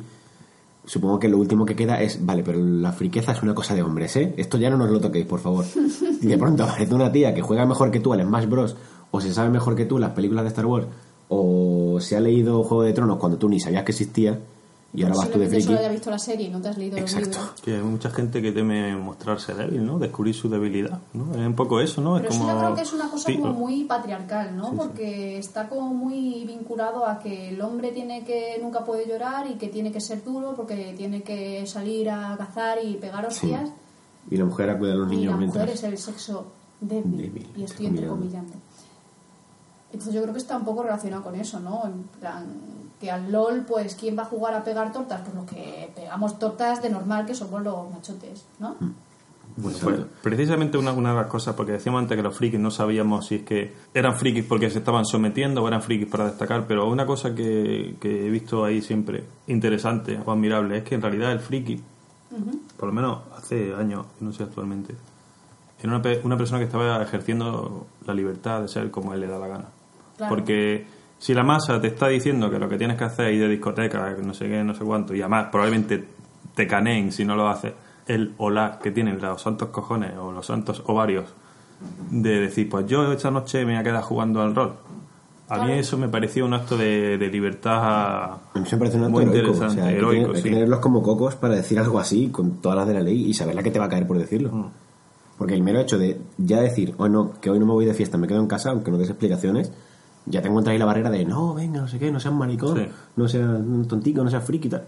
[0.86, 3.82] supongo que lo último que queda es, vale, pero la friqueza es una cosa de
[3.82, 4.32] hombres, ¿eh?
[4.38, 5.64] Esto ya no nos lo toquéis, por favor.
[6.22, 8.74] Y de pronto aparece una tía que juega mejor que tú al Smash Bros.
[9.10, 10.86] o se sabe mejor que tú las películas de Star Wars
[11.28, 14.38] o se ha leído Juego de Tronos cuando tú ni sabías que existía
[14.94, 15.62] y ahora vas tú de friki.
[15.64, 17.38] solo haya visto la serie y no te has leído Exacto.
[17.38, 17.60] los.
[17.60, 19.98] Que hay mucha gente que teme mostrarse débil, ¿no?
[19.98, 21.32] Descubrir su debilidad, ¿no?
[21.34, 22.14] Es un poco eso, ¿no?
[22.14, 22.54] Pero es eso como...
[22.54, 24.64] yo creo que es una cosa Sí, como muy patriarcal, ¿no?
[24.64, 24.76] Sí, sí.
[24.78, 29.54] Porque está como muy vinculado a que el hombre tiene que nunca puede llorar y
[29.54, 33.68] que tiene que ser duro porque tiene que salir a cazar y pegar hostias.
[34.30, 35.62] Y la mujer a cuidar a los Y niños la mientras.
[35.64, 36.46] mujer es el sexo
[36.80, 37.16] débil.
[37.18, 38.52] Débil, y estoy entrecomillando.
[39.96, 41.82] Entonces yo creo que está un poco relacionado con eso, ¿no?
[41.86, 42.44] En plan,
[43.00, 45.20] que al LOL, pues, ¿quién va a jugar a pegar tortas?
[45.22, 48.76] Pues los que pegamos tortas de normal, que somos los machotes, ¿no?
[48.80, 48.90] Mm.
[49.58, 52.70] Bueno, pues, precisamente una, una de las cosas, porque decíamos antes que los frikis no
[52.70, 56.66] sabíamos si es que eran frikis porque se estaban sometiendo o eran frikis para destacar,
[56.66, 61.00] pero una cosa que, que he visto ahí siempre interesante o admirable es que en
[61.02, 61.80] realidad el friki,
[62.76, 64.94] por lo menos hace años, no sé actualmente,
[65.80, 69.26] era una, pe- una persona que estaba ejerciendo la libertad de ser como él le
[69.26, 69.64] da la gana.
[70.16, 70.34] Claro.
[70.34, 70.86] Porque
[71.18, 73.48] si la masa te está diciendo que lo que tienes que hacer es ir de
[73.48, 76.04] discoteca, no sé qué, no sé cuánto, y además probablemente
[76.54, 77.72] te caneen si no lo haces,
[78.06, 81.24] el o la que tienen los santos cojones o los santos ovarios
[82.10, 84.74] de decir, pues yo esta noche me voy a quedar jugando al rol.
[85.48, 87.76] A mí eso me parecía un acto de, de libertad
[88.32, 89.38] A mí me parece un acto muy heroico.
[89.52, 90.54] interesante, o sea, hay que heroico, tener- hay que sí.
[90.54, 93.54] tenerlos como cocos para decir algo así, con todas las de la ley, y saber
[93.54, 94.50] la que te va a caer por decirlo.
[94.50, 94.66] Mm.
[95.38, 97.94] Porque el mero hecho de ya decir, o no, que hoy no me voy de
[97.94, 99.70] fiesta, me quedo en casa, aunque no des explicaciones,
[100.26, 102.76] ya te encuentras ahí la barrera de, no, venga, no sé qué, no seas maricón,
[102.78, 102.86] Sí.
[103.16, 104.84] no seas un tontico, no seas friki y tal.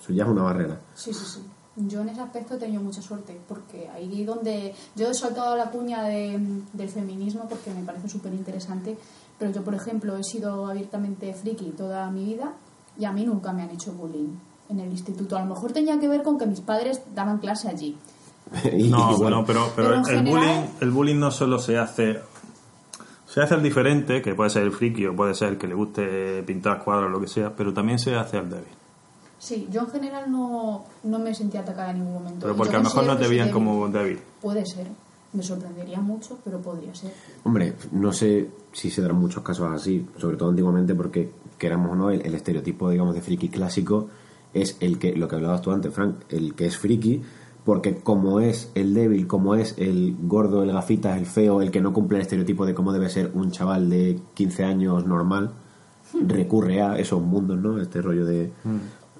[0.00, 0.80] Eso ya es una barrera.
[0.94, 1.40] Sí, sí, sí.
[1.76, 5.70] Yo en ese aspecto he tenido mucha suerte, porque ahí donde yo he soltado la
[5.70, 6.40] cuña de-
[6.72, 8.98] del feminismo porque me parece súper interesante,
[9.38, 12.52] pero yo, por ejemplo, he sido abiertamente friki toda mi vida
[12.98, 14.28] y a mí nunca me han hecho bullying
[14.70, 15.36] en el instituto.
[15.36, 17.96] A lo mejor tenía que ver con que mis padres daban clase allí.
[18.90, 22.18] No, bueno, pero, pero, el, general- bullying, el bullying no solo se hace.
[23.28, 25.74] Se hace al diferente, que puede ser el friki o puede ser el que le
[25.74, 28.64] guste pintar cuadros o lo que sea, pero también se hace al débil.
[29.38, 32.40] Sí, yo en general no, no me sentí atacada en ningún momento.
[32.40, 33.52] Pero porque yo a lo mejor no te veían débil.
[33.52, 34.18] como débil.
[34.40, 34.86] Puede ser.
[35.34, 37.12] Me sorprendería mucho, pero podría ser.
[37.44, 41.94] Hombre, no sé si se darán muchos casos así, sobre todo antiguamente, porque queramos o
[41.94, 44.08] no, el, el estereotipo, digamos, de friki clásico
[44.54, 47.22] es el que, lo que hablabas tú antes, Frank, el que es friki,
[47.68, 51.82] porque como es el débil, como es el gordo, el gafitas, el feo, el que
[51.82, 55.50] no cumple el estereotipo de cómo debe ser un chaval de 15 años normal,
[56.26, 57.78] recurre a esos mundos, ¿no?
[57.78, 58.50] Este rollo de.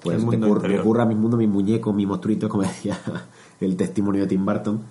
[0.01, 0.61] Pues recur- interior.
[0.63, 2.97] recurre a mis mundos, mis muñecos, mis monstruitos, como decía
[3.61, 4.81] el testimonio de Tim Burton.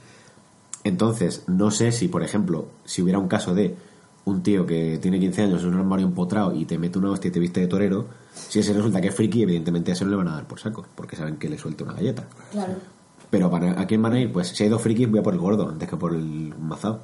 [0.84, 3.74] Entonces, no sé si, por ejemplo, si hubiera un caso de
[4.24, 7.28] un tío que tiene 15 años en un armario empotrado y te mete una hostia
[7.28, 10.12] y te viste de torero, si ese resulta que es friki, evidentemente a ese no
[10.12, 12.24] le van a dar por saco, porque saben que le suelta una galleta.
[12.52, 12.74] Claro.
[13.30, 14.32] Pero ¿para, ¿a quién van a ir?
[14.32, 17.00] Pues si hay dos frikis, voy a por el gordo antes que por el mazado.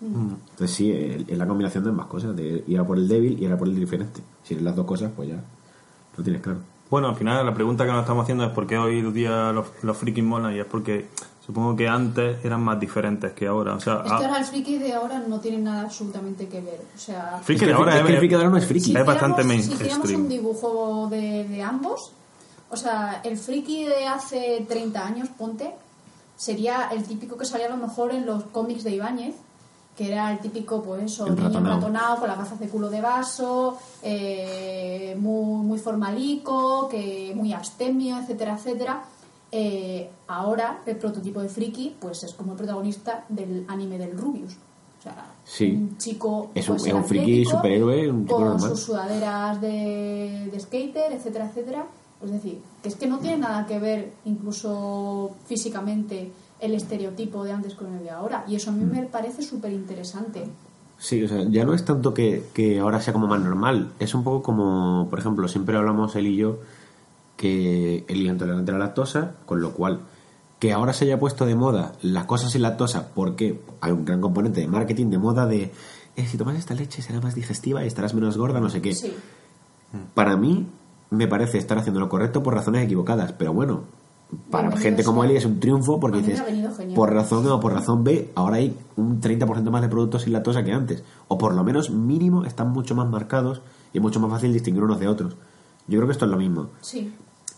[0.00, 3.46] Entonces sí, es la combinación de ambas cosas, de ir a por el débil y
[3.46, 4.20] ir a por el diferente.
[4.44, 5.42] Si eres las dos cosas, pues ya
[6.16, 6.60] lo tienes claro.
[6.90, 9.66] Bueno, al final la pregunta que nos estamos haciendo es por qué hoy día los,
[9.82, 11.08] los frikis molan y es porque
[11.44, 13.74] supongo que antes eran más diferentes que ahora.
[13.74, 16.60] O sea, Es que ah, ahora el friki de ahora no tiene nada absolutamente que
[16.60, 16.80] ver.
[16.94, 18.56] O sea, friki Es que de el ahora es que el friki de ahora no
[18.56, 18.96] es friki.
[18.96, 20.20] es bastante hiciéramos- Si hiciéramos mainstream.
[20.22, 22.12] un dibujo de, de ambos,
[22.70, 25.74] o sea, el friki de hace 30 años, ponte,
[26.36, 29.34] sería el típico que salía a lo mejor en los cómics de Ibáñez,
[29.96, 33.00] que era el típico, pues eso, El niño ratonado con las gafas de culo de
[33.00, 39.02] vaso, eh, muy, muy formalico, que muy abstemio, etcétera, etcétera.
[39.50, 44.52] Eh, ahora el prototipo de friki pues es como el protagonista del anime del Rubius.
[44.52, 45.72] O sea, Sí.
[45.72, 48.70] un chico Es un- pues, es un friki superhéroe, un chico con normal.
[48.70, 51.86] sus sudaderas de, de skater, etcétera, etcétera.
[52.22, 57.52] Es decir, que es que no tiene nada que ver incluso físicamente el estereotipo de
[57.52, 58.44] antes con el de ahora.
[58.48, 58.90] Y eso a mí Mm.
[58.90, 60.44] me parece súper interesante.
[60.98, 64.14] Sí, o sea, ya no es tanto que, que ahora sea como más normal, es
[64.14, 66.58] un poco como, por ejemplo, siempre hablamos él y yo
[67.36, 70.00] que es intolerante a la lactosa, con lo cual
[70.58, 74.20] que ahora se haya puesto de moda las cosas sin lactosa porque hay un gran
[74.20, 75.70] componente de marketing de moda de
[76.16, 78.92] eh, si tomas esta leche será más digestiva y estarás menos gorda, no sé qué.
[78.92, 79.12] Sí.
[80.14, 80.66] Para mí
[81.10, 83.84] me parece estar haciendo lo correcto por razones equivocadas, pero bueno,
[84.50, 86.42] para Bienvenido gente como él es un triunfo porque dices,
[86.94, 90.34] por razón A o por razón B, ahora hay un 30% más de productos sin
[90.34, 94.20] lactosa que antes, o por lo menos mínimo están mucho más marcados y es mucho
[94.20, 95.34] más fácil distinguir unos de otros.
[95.86, 96.68] Yo creo que esto es lo mismo.
[96.82, 97.10] Sí.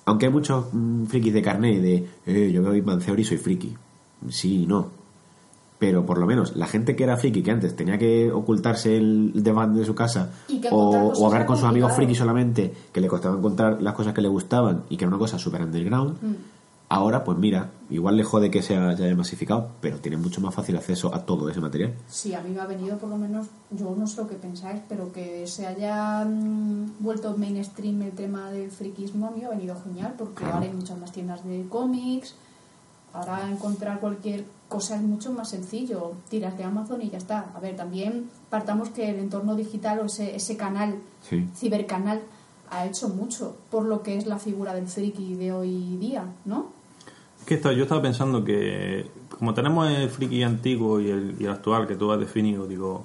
[0.04, 3.24] Aunque hay muchos mm, frikis de carné de eh, yo veo Big Bang Theory y
[3.24, 3.76] soy friki.
[4.28, 4.99] Sí y no.
[5.80, 9.32] Pero por lo menos la gente que era friki, que antes tenía que ocultarse el
[9.34, 10.30] diván de su casa
[10.70, 14.28] o, hablar con sus amigos friki solamente, que le costaba encontrar las cosas que le
[14.28, 16.34] gustaban y que era una cosa super underground, Mm.
[16.90, 20.76] ahora pues mira, igual le jode que ya haya masificado, pero tiene mucho más fácil
[20.76, 21.94] acceso a todo ese material.
[22.08, 24.82] Sí, a mí me ha venido por lo menos, yo no sé lo que pensáis,
[24.86, 29.50] pero que se haya mm, vuelto mainstream el tema del friquismo a mí me ha
[29.50, 32.34] venido genial, porque ahora hay muchas más tiendas de cómics,
[33.12, 37.50] ahora encontrar cualquier cosa es mucho más sencillo, tiras de Amazon y ya está.
[37.54, 40.96] A ver, también partamos que el entorno digital o ese, ese canal,
[41.28, 41.48] Sí.
[41.56, 42.20] cibercanal,
[42.70, 46.68] ha hecho mucho por lo que es la figura del friki de hoy día, ¿no?
[47.40, 51.44] Es que esto- yo estaba pensando que, como tenemos el friki antiguo y el, y
[51.46, 53.04] el actual que tú has definido, digo,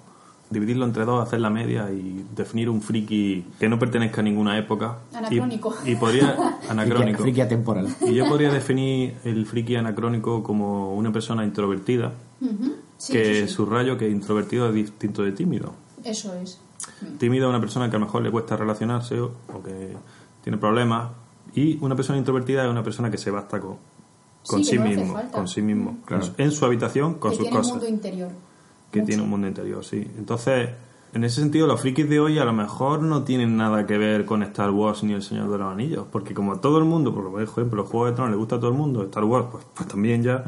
[0.50, 4.58] dividirlo entre dos, hacer la media y definir un friki que no pertenezca a ninguna
[4.58, 5.00] época.
[5.12, 5.74] Y- Anacrónico.
[5.86, 6.36] Y, podría.
[6.70, 7.24] Anacrónico.
[7.24, 7.88] friki atemporal.
[8.02, 12.14] Y yo podría definir el friki anacrónico como una persona introvertida.
[12.98, 13.54] Sí, que sí.
[13.54, 15.74] subrayo que introvertido es distinto de tímido.
[16.04, 16.60] Eso es.
[17.18, 19.96] Tímido es una persona que a lo mejor le cuesta relacionarse o, o que
[20.44, 21.10] tiene problemas.
[21.56, 23.78] Y una persona introvertida es una persona que se basta con,
[24.46, 25.20] con Sí, no mismo.
[25.32, 25.98] Con sí mismo.
[26.06, 26.26] Claro.
[26.38, 27.72] En su habitación, con que sus tiene cosas.
[27.74, 28.30] un mundo interior.
[28.92, 29.08] Que Mucho.
[29.08, 30.10] tiene un mundo interior, sí.
[30.18, 30.70] Entonces,
[31.14, 34.26] en ese sentido, los frikis de hoy a lo mejor no tienen nada que ver
[34.26, 37.14] con Star Wars ni El Señor de los Anillos, porque como a todo el mundo,
[37.14, 39.66] por ejemplo, los Juegos de Tronos le gusta a todo el mundo, Star Wars, pues,
[39.74, 40.44] pues también ya...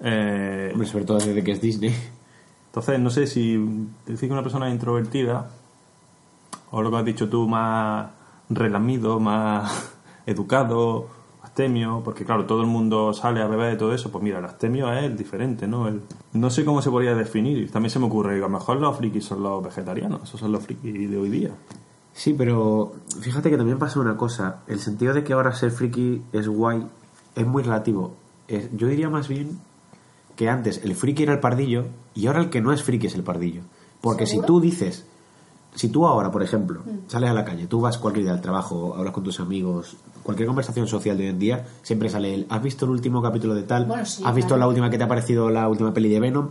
[0.00, 1.94] eh, Hombre, sobre todo desde que es Disney.
[2.66, 3.56] entonces, no sé si
[4.06, 5.50] decir que una persona es introvertida,
[6.70, 8.08] o lo que has dicho tú, más
[8.48, 9.92] relamido, más
[10.26, 11.08] educado,
[11.46, 14.44] astemio, porque claro, todo el mundo sale a beber de todo eso, pues mira, el
[14.44, 15.88] astemio es el diferente, ¿no?
[15.88, 16.02] El-
[16.34, 18.96] no sé cómo se podría definir, también se me ocurre que a lo mejor los
[18.96, 21.50] frikis son los vegetarianos, esos son los frikis de hoy día.
[22.12, 24.60] Sí, pero fíjate que también pasa una cosa.
[24.66, 26.86] El sentido de que ahora ser friki es guay
[27.34, 28.14] es muy relativo.
[28.48, 29.58] Es- yo diría más bien
[30.34, 33.14] que antes el friki era el pardillo y ahora el que no es friki es
[33.14, 33.62] el pardillo.
[34.00, 35.06] Porque si tú dices,
[35.76, 38.94] si tú ahora, por ejemplo, sales a la calle, tú vas cualquier día al trabajo,
[38.96, 42.62] hablas con tus amigos, cualquier conversación social de hoy en día, siempre sale el, ¿has
[42.62, 43.84] visto el último capítulo de tal?
[43.84, 44.60] Bueno, sí, ¿Has visto claro.
[44.60, 46.48] la última que te ha parecido la última peli de Venom?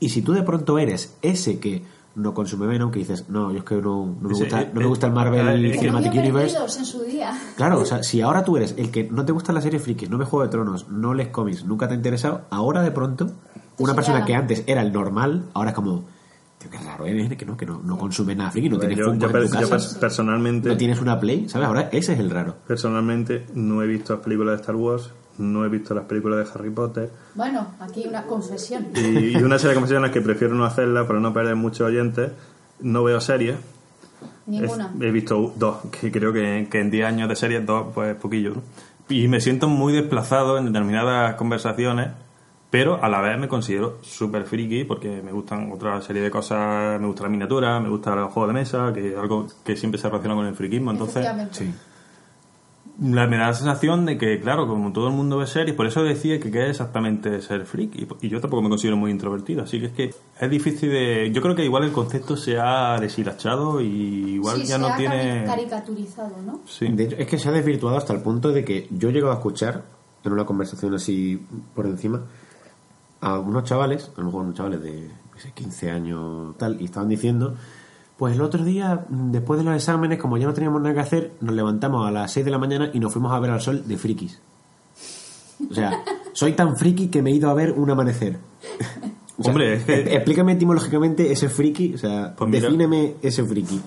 [0.00, 1.82] Y si tú de pronto eres ese que
[2.14, 4.70] no consume Venom, que dices, no, yo es que no, no me, Ese, gusta, eh,
[4.72, 6.56] no me gusta el eh, Marvel eh, Cinematic Universe.
[6.78, 7.36] En su día.
[7.56, 10.08] Claro, o sea, si ahora tú eres el que no te gusta la serie frikis,
[10.08, 13.30] no ves Juego de Tronos, no lees cómics, nunca te ha interesado, ahora de pronto,
[13.78, 16.04] una persona que antes era el normal, ahora es como,
[16.70, 17.36] tío, qué raro, ¿eh?
[17.36, 19.54] que no, que no, no consume nada friki, no tienes yo, Funko yo en tu
[19.60, 21.66] yo casa, per- personalmente, no tienes una Play, ¿sabes?
[21.68, 22.54] Ahora ese es el raro.
[22.66, 26.52] personalmente no he visto las películas de Star Wars, no he visto las películas de
[26.58, 28.86] Harry Potter, Bueno, aquí una confesión.
[28.94, 32.32] y, y una serie de conversaciones que prefiero no hacerla para no perder muchos oyentes.
[32.80, 33.56] No veo series.
[34.46, 34.92] Ninguna.
[35.00, 38.14] He, he visto dos, que creo que, que en 10 años de series, dos, pues
[38.16, 38.54] poquillo.
[38.54, 38.62] ¿no?
[39.08, 42.08] Y me siento muy desplazado en determinadas conversaciones
[42.70, 47.00] Pero a la vez me considero súper friki porque me gustan otra serie de cosas,
[47.00, 49.98] me gusta la miniatura, me gusta los juegos de mesa, que es algo que siempre
[49.98, 50.90] se relaciona con el friquismo.
[50.90, 51.26] Entonces.
[51.52, 51.72] Sí.
[53.00, 55.86] la, me da la sensación de que, claro, como todo el mundo ve series, por
[55.86, 57.94] eso decía que qué es exactamente ser freak.
[57.94, 59.62] Y, y yo tampoco me considero muy introvertido.
[59.62, 61.30] Así que es que es difícil de.
[61.32, 64.88] Yo creo que igual el concepto se ha deshilachado y igual sí, ya se no
[64.88, 65.44] ha tiene.
[65.44, 66.60] cari- caricaturizado, ¿no?
[66.66, 66.86] Sí.
[66.88, 69.34] De hecho, es que se ha desvirtuado hasta el punto de que yo llego a
[69.34, 69.84] escuchar
[70.22, 71.40] en una conversación así
[71.74, 72.20] por encima
[73.20, 76.84] a unos chavales, a lo mejor unos chavales de qué sé, 15 años tal, y
[76.86, 77.54] estaban diciendo,
[78.16, 81.32] pues el otro día, después de los exámenes, como ya no teníamos nada que hacer,
[81.40, 83.84] nos levantamos a las 6 de la mañana y nos fuimos a ver al sol
[83.86, 84.40] de frikis.
[85.70, 86.02] O sea,
[86.32, 88.38] soy tan friki que me he ido a ver un amanecer.
[89.40, 93.44] O sea, Hombre, es que- Explícame etimológicamente ese friki, o sea, Pues mira- defíneme ese
[93.44, 93.80] friki.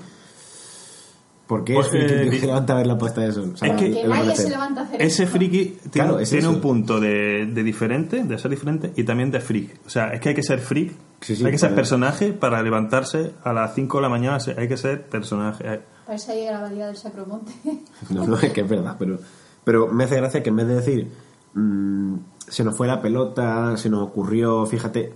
[1.52, 3.52] ¿Por qué Pues, es friki eh, que se levanta a ver la puesta de sol?
[3.54, 4.46] O sea, Es que- el Que nadie amanecer.
[4.46, 6.50] se levanta a hacer Ese friki tiene, Claro, es tiene eso.
[6.56, 9.80] un punto de, de diferente, de ser diferente, y también de freak.
[9.86, 12.32] O sea, es que hay que ser freak, Sí, sí, hay que ser para- personaje
[12.32, 15.68] para levantarse a las 5 de la mañana, hay que ser personaje.
[15.68, 17.52] Hay- Parece ahí a la abadía del Sacromonte.
[18.10, 19.20] No, no, es que es verdad, pero,
[19.66, 21.12] pero me hace gracia que en vez de decir
[21.54, 22.16] mm,
[22.48, 25.12] se nos fue la pelota, se nos ocurrió, fíjate,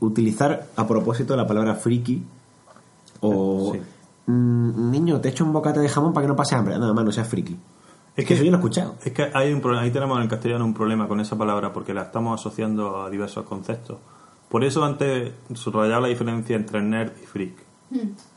[0.00, 2.24] utilizar a propósito la palabra friki
[3.20, 3.80] o Sí.
[4.26, 6.78] Mm, niño, te echo un bocata de jamón para que no pase hambre.
[6.78, 7.56] Nada más, no seas friki.
[8.16, 8.94] Es que eso yo lo he escuchado.
[9.04, 11.72] Es que hay un problema, ahí tenemos en el castellano un problema con esa palabra
[11.72, 13.98] porque la estamos asociando a diversos conceptos.
[14.48, 17.66] Por eso antes subrayaba la diferencia entre nerd y freak.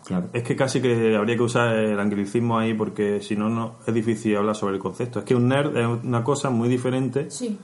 [0.05, 0.27] Claro.
[0.33, 3.93] Es que casi que habría que usar el anglicismo ahí porque si no, no es
[3.93, 5.19] difícil hablar sobre el concepto.
[5.19, 7.57] Es que un nerd es una cosa muy diferente Sí.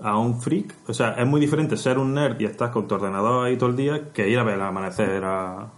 [0.00, 0.74] a un freak.
[0.88, 3.70] O sea, es muy diferente ser un nerd y estás con tu ordenador ahí todo
[3.70, 5.68] el día que ir a ver el amanecer a...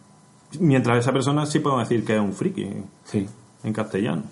[0.60, 2.68] Mientras esa persona sí podemos decir que es un friki
[3.04, 3.26] Sí.
[3.62, 4.22] en castellano.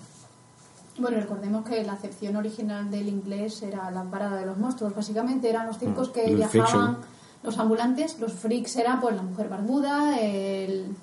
[0.99, 4.95] Bueno, recordemos que la acepción original del inglés era la parada de los monstruos.
[4.95, 6.97] Básicamente eran los circos que el viajaban, fiction.
[7.43, 10.95] los ambulantes, los freaks eran pues la mujer barbuda, el...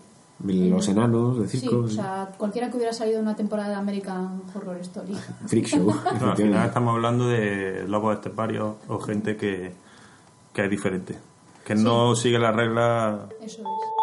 [0.42, 1.80] Los enanos de Sí, circo.
[1.80, 5.14] o sea, cualquiera que hubiera salido de una temporada de American Horror Story.
[5.46, 5.92] Freak show.
[6.18, 9.72] No, al final estamos hablando de lobos esteparios o gente que,
[10.54, 11.18] que es diferente.
[11.64, 13.99] Que no sigue las reglas Eso es.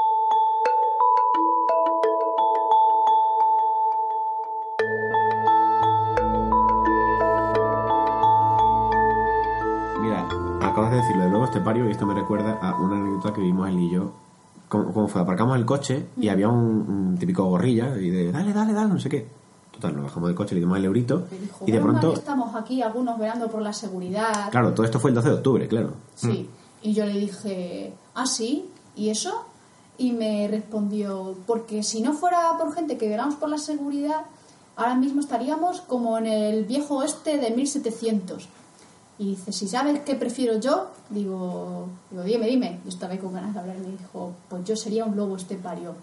[10.62, 13.67] Acabas de decirlo de nuevo estepario y esto me recuerda a una anécdota que vimos
[13.70, 14.12] él y yo.
[14.70, 18.74] Como, fue, aparcamos el coche y había un, un típico gorrilla y de dale, dale,
[18.74, 19.28] dale, no sé qué.
[19.72, 22.20] Total, nos bajamos del coche, le dimos el eurito dijo, y de "Menos mal pronto,
[22.20, 24.50] estamos aquí algunos velando por la seguridad.
[24.50, 25.93] claro, todo esto fue el 12 de octubre, claro.
[26.15, 26.50] Sí.
[26.82, 28.70] Y yo le dije, ¿ah, sí?
[28.96, 29.46] ¿Y eso?
[29.98, 34.26] Y me respondió, porque si no fuera por gente que velamos por la seguridad,
[34.76, 38.50] ahora mismo estaríamos como en el viejo oeste de 1700.
[39.19, 42.80] Y dice, si sabes qué prefiero yo, digo, digo dime, dime.
[42.84, 45.36] Yo estaba ahí con ganas de hablar y me dijo, pues yo sería un lobo
[45.36, 45.95] estepario.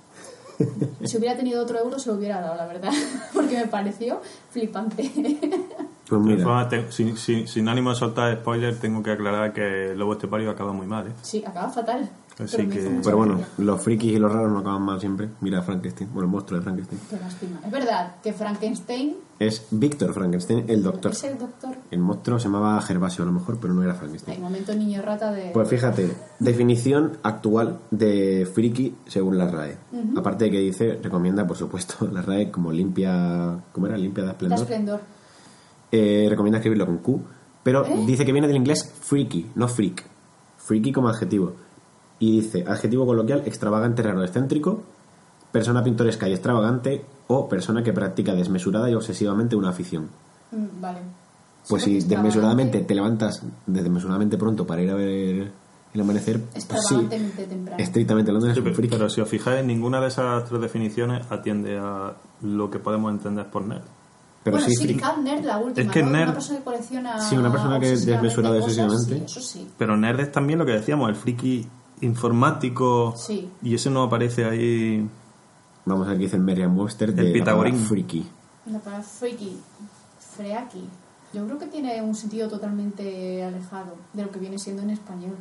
[1.05, 2.92] Si hubiera tenido otro euro se lo hubiera dado, la verdad,
[3.35, 5.03] porque me pareció flipante.
[6.09, 9.90] Pues mira, forma, te- sin, sin- sin ánimo de soltar spoiler, tengo que aclarar que
[9.90, 11.09] el Lobo Estepario acaba muy mal.
[11.09, 11.12] ¿eh?
[11.22, 12.09] Sí, acaba fatal.
[12.38, 12.68] Así pero
[13.03, 15.29] que- bueno, los frikis y los raros no acaban mal siempre.
[15.40, 17.01] Mira a Frankenstein, bueno, el monstruo de Frankenstein.
[17.09, 17.61] Qué lástima.
[17.64, 21.12] Es verdad que Frankenstein Es Víctor Frankenstein, el doctor.
[21.12, 21.77] es el doctor.
[21.92, 24.40] El monstruo se llamaba Gervasio a lo mejor, pero no era Frankenstein.
[24.40, 25.51] momento niño rata de...
[25.53, 29.77] Pues fíjate, definición actual de friki según la RAE.
[30.16, 33.97] Aparte de que dice, recomienda por supuesto la RAE como limpia, ¿cómo era?
[33.97, 34.59] Limpia de esplendor.
[34.61, 35.01] esplendor.
[35.92, 37.20] Eh, recomienda escribirlo con Q,
[37.62, 38.05] pero ¿Eh?
[38.07, 40.05] dice que viene del inglés freaky, no freak.
[40.59, 41.55] Freaky como adjetivo.
[42.25, 44.83] Y dice, adjetivo coloquial, extravagante, raro, excéntrico,
[45.53, 50.09] persona pintoresca y extravagante o persona que practica desmesurada y obsesivamente una afición.
[50.53, 50.99] Mm, vale.
[51.69, 55.51] Pues si desmesuradamente te levantas desmesuradamente pronto para ir a ver
[55.95, 57.83] el amanecer, pues sí, Extravagantemente temprano.
[57.83, 58.95] estrictamente hablando es Sí, pero, friki.
[58.97, 63.47] pero si os fijáis, ninguna de esas tres definiciones atiende a lo que podemos entender
[63.51, 63.83] por nerd.
[64.43, 66.11] Pero bueno, sí, nerd la última, Es que ¿no?
[66.11, 67.21] nerd- Una persona que colecciona...
[67.21, 69.19] Sí, una persona que obsesivamente desmesurada obsesivamente.
[69.19, 69.69] Sí, eso sí.
[69.79, 71.67] Pero nerd es también lo que decíamos, el friki
[72.05, 73.14] informático.
[73.17, 73.51] Sí.
[73.62, 75.09] Y ese no aparece ahí.
[75.85, 77.89] Vamos aquí dice Merriam Webster de El la palabra Pitagorín.
[77.89, 78.26] friki.
[78.66, 79.59] La palabra freaky,
[80.18, 80.89] freaky,
[81.35, 85.37] yo creo que tiene un sentido totalmente alejado de lo que viene siendo en español.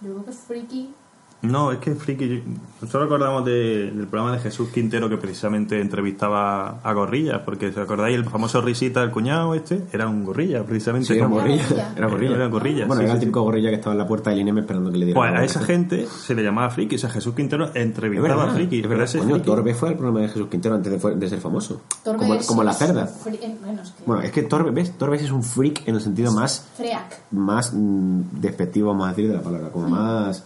[0.00, 0.94] Yo creo que freaky
[1.42, 2.42] No, es que friki.
[2.80, 7.76] Nosotros recordamos de- del programa de Jesús Quintero que precisamente entrevistaba a gorrillas, porque ¿os
[7.78, 8.16] acordáis?
[8.16, 11.06] El famoso risita del cuñado este era un gorrilla, precisamente.
[11.08, 11.92] Sí, era como- gorrilla.
[11.96, 12.34] Era gorrilla.
[12.36, 14.40] Era gorrilla, Bueno, sí, era el sí, típico gorrilla que estaba en la puerta del
[14.40, 17.10] INEM esperando que le dieran Pues a esa gente se le llamaba friki, o sea,
[17.10, 18.80] Jesús Quintero Es entrevistaba verdad, a friki.
[18.80, 19.04] es verdad.
[19.04, 21.82] ese Coño, friki- Torbe fue el programa de Jesús Quintero antes de, ser famoso.
[22.02, 23.06] Torbe como es- como la cerda.
[23.08, 24.96] fri- eh, bueno, es que- Bueno, es que Torbe, ¿ves?
[24.98, 27.20] Torbe es un freak en el sentido más, Freak.
[27.32, 29.68] más mm, despectivo, vamos a decir, de la palabra.
[29.70, 30.44] Como más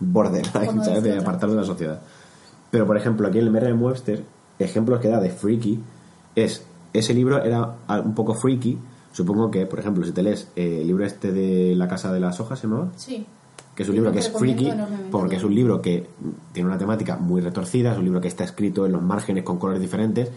[0.00, 1.02] borderline, ¿sabes?
[1.02, 2.00] De otra apartarlo de la sociedad.
[2.70, 4.24] Pero, por ejemplo, aquí en el Merriam Webster,
[4.58, 5.80] ejemplos que da de freaky
[6.34, 6.64] es...
[6.92, 7.74] Ese libro era
[8.04, 8.78] un poco freaky.
[9.12, 12.20] Supongo que, por ejemplo, si te lees eh, el libro este de La Casa de
[12.20, 12.90] las Hojas, ¿se llamaba?
[12.96, 13.26] Sí.
[13.74, 14.72] que es un libro que es freaky
[15.10, 16.08] porque es un libro que
[16.52, 19.58] tiene una temática muy retorcida, es un libro que está escrito en los márgenes con
[19.58, 20.30] colores diferentes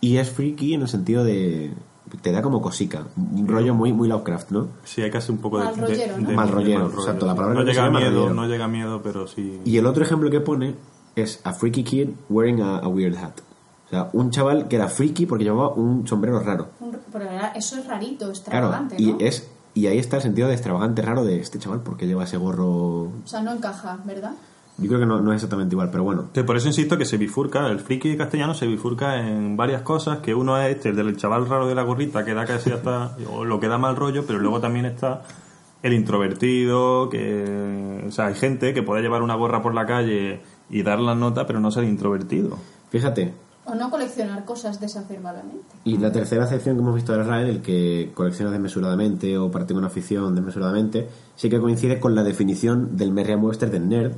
[0.00, 1.74] y es freaky en el sentido de
[2.16, 4.68] te da como cosica, un rollo muy muy Lovecraft, ¿no?
[4.84, 5.64] Sí, hay casi un poco de.
[5.64, 6.28] Mal de- rollero, ¿no?
[6.28, 8.34] de- Mal rollero, mal exacto, la palabra No que llega a miedo, rollero.
[8.34, 9.60] no llega a miedo, pero sí.
[9.64, 10.74] Y el otro ejemplo que pone
[11.16, 13.40] es a freaky kid wearing a, a weird hat.
[13.86, 16.68] O sea, un chaval que era freaky porque llevaba un sombrero raro.
[16.80, 19.16] Un- Pero era- eso es rarito, Claro, extravagante, y ¿no?
[19.20, 22.36] es y ahí está el sentido de extravagante raro de este chaval porque lleva ese
[22.36, 22.66] gorro.
[23.02, 24.32] O sea, no encaja, ¿verdad?
[24.78, 26.26] Yo creo que no, no es exactamente igual, pero bueno.
[26.32, 30.18] Que por eso insisto que se bifurca, el friki castellano se bifurca en varias cosas,
[30.18, 33.16] que uno es este, el del chaval raro de la gorrita, que da casi hasta,
[33.28, 35.22] o lo que da mal rollo, pero luego también está
[35.82, 40.40] el introvertido, que, o sea, hay gente que puede llevar una gorra por la calle
[40.70, 42.56] y dar la nota, pero no ser introvertido.
[42.90, 45.66] Fíjate, O no coleccionar cosas desacervadamente.
[45.84, 49.78] Y la tercera acepción que hemos visto de RAE, el que colecciona desmesuradamente o practica
[49.78, 54.12] una afición desmesuradamente, sí que coincide con la definición del Merriam-Webster del nerd,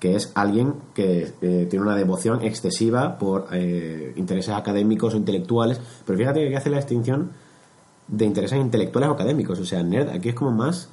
[0.00, 5.80] que es alguien que eh, tiene una devoción excesiva por eh, intereses académicos o intelectuales,
[6.06, 7.30] pero fíjate que aquí hace la distinción
[8.08, 10.88] de intereses intelectuales o académicos, o sea, nerd aquí es como más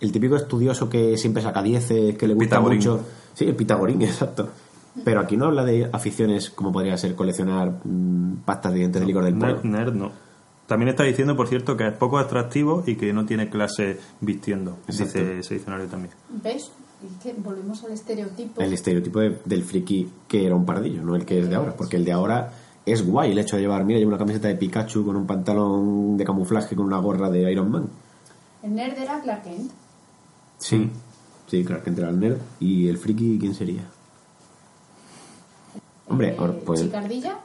[0.00, 2.78] el típico estudioso que siempre saca dieces, que le gusta Pitagorín.
[2.78, 3.00] mucho.
[3.34, 4.48] Sí, el pitagorín, exacto.
[5.04, 9.06] Pero aquí no habla de aficiones como podría ser coleccionar mm, pastas de dientes de
[9.06, 9.54] licor del polo.
[9.54, 10.12] Nerd, nerd no.
[10.66, 14.78] También está diciendo, por cierto, que es poco atractivo y que no tiene clase vistiendo,
[14.86, 15.18] Exacto.
[15.18, 16.14] dice ese diccionario también.
[16.42, 16.70] ¿Ves?
[17.04, 18.60] Es que volvemos al estereotipo.
[18.60, 21.76] El estereotipo de- del friki que era un pardillo, no el que es de ahora.
[21.76, 22.52] Porque el de ahora
[22.84, 26.16] es guay el hecho de llevar, mira, lleva una camiseta de Pikachu con un pantalón
[26.16, 27.88] de camuflaje con una gorra de Iron Man.
[28.62, 29.70] El nerd era Clark Kent.
[30.58, 30.90] Sí.
[31.46, 32.38] Sí, claro, que entra el nerd.
[32.60, 33.82] ¿Y el friki quién sería?
[36.08, 37.38] Hombre, Eh, pues, Chicardilla,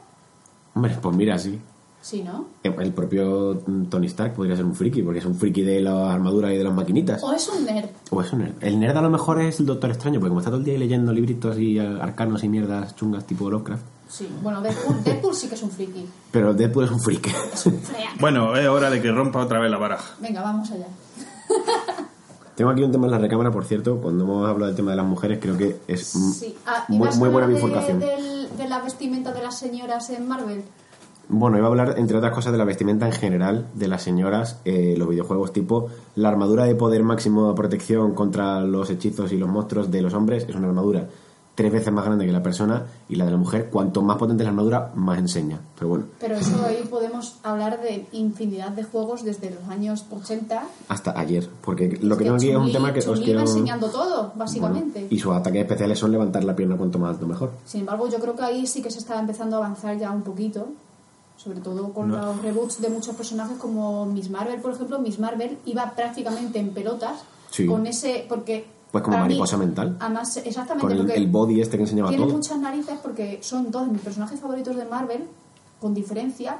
[0.74, 1.60] hombre, pues mira, sí.
[2.04, 2.46] Sí, ¿no?
[2.62, 6.52] El propio Tony Stark podría ser un friki, porque es un friki de las armaduras
[6.52, 7.22] y de las maquinitas.
[7.24, 7.88] O es un nerd.
[8.10, 8.52] O es un nerd.
[8.60, 10.74] El nerd a lo mejor es el Doctor Extraño, porque como está todo el día
[10.74, 13.82] ahí leyendo libritos y eh, arcanos y mierdas chungas tipo Lovecraft.
[14.08, 14.28] Sí.
[14.42, 16.06] Bueno, Deadpool, Deadpool sí que es un friki.
[16.30, 17.30] Pero Deadpool es un friki.
[17.52, 18.10] Es un freak.
[18.20, 20.14] Bueno, es hora de que rompa otra vez la baraja.
[20.20, 20.86] Venga, vamos allá.
[22.54, 24.96] Tengo aquí un tema en la recámara, por cierto, cuando hemos hablado del tema de
[24.98, 26.54] las mujeres, creo que es Sí.
[26.66, 27.98] Ah, muy, ¿ibas a muy buena hablar de- bifurcación.
[27.98, 30.62] del- de la vestimenta de las señoras en Marvel?
[31.28, 34.60] Bueno, iba a hablar, entre otras cosas, de la vestimenta en general de las señoras,
[34.64, 39.38] eh, los videojuegos tipo la armadura de poder máximo de protección contra los hechizos y
[39.38, 41.08] los monstruos de los hombres es una armadura
[41.54, 44.42] tres veces más grande que la persona y la de la mujer, cuanto más potente
[44.42, 45.60] es la armadura, más enseña.
[45.76, 50.64] Pero bueno, Pero eso ahí podemos hablar de infinidad de juegos desde los años 80.
[50.88, 53.40] hasta ayer, porque lo que tengo aquí es un tema que os quiero...
[53.40, 55.00] enseñando todo, básicamente.
[55.00, 57.52] Bueno, y sus ataques especiales son levantar la pierna cuanto más alto mejor.
[57.64, 60.22] Sin embargo, yo creo que ahí sí que se está empezando a avanzar ya un
[60.22, 60.68] poquito.
[61.36, 62.16] Sobre todo con No.
[62.18, 64.98] los reboots de muchos personajes como Miss Marvel, por ejemplo.
[64.98, 67.66] Miss Marvel iba prácticamente en pelotas Sí.
[67.66, 68.24] con ese...
[68.28, 69.96] porque Pues como mí- mariposa mental.
[70.00, 70.96] Además, exactamente.
[70.96, 72.34] Con el, body este que enseñaba tiene todo.
[72.36, 75.24] muchas narices porque son dos de mis personajes favoritos de Marvel,
[75.80, 76.58] con diferencia.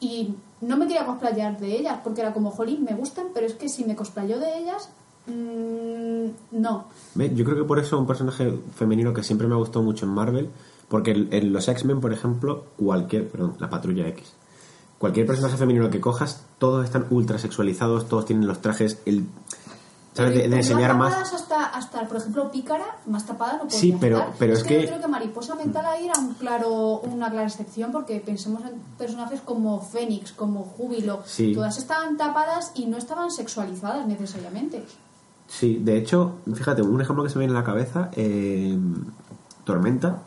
[0.00, 3.54] Y no me quería cosplayar de ellas porque era como, jolín, me gustan, pero es
[3.54, 4.88] que si me cosplayo de ellas,
[5.26, 6.84] mm, no.
[7.14, 10.12] Yo creo que por eso un personaje femenino que siempre me ha gustado mucho en
[10.12, 10.50] Marvel,
[10.94, 14.32] porque en, en los X-Men, por ejemplo, cualquier, perdón, la Patrulla X,
[14.96, 19.26] cualquier personaje femenino que cojas, todos están ultra sexualizados, todos tienen los trajes, el,
[20.12, 20.34] ¿sabes?
[20.34, 21.32] De, enseñar más.
[21.34, 24.34] Hasta, hasta, por ejemplo, Pícara, más tapada no podía Sí, pero- estar.
[24.38, 27.48] pero es que, que- yo creo que Mariposa Mental ahí era un claro, una clara
[27.48, 31.22] excepción porque pensemos en personajes como Fénix, como Júbilo.
[31.24, 31.54] Sí.
[31.56, 34.84] Todas estaban tapadas y no estaban sexualizadas necesariamente.
[35.48, 38.78] Sí, de hecho, fíjate, un ejemplo que se me viene a la cabeza, eh,
[39.64, 40.22] Tormenta,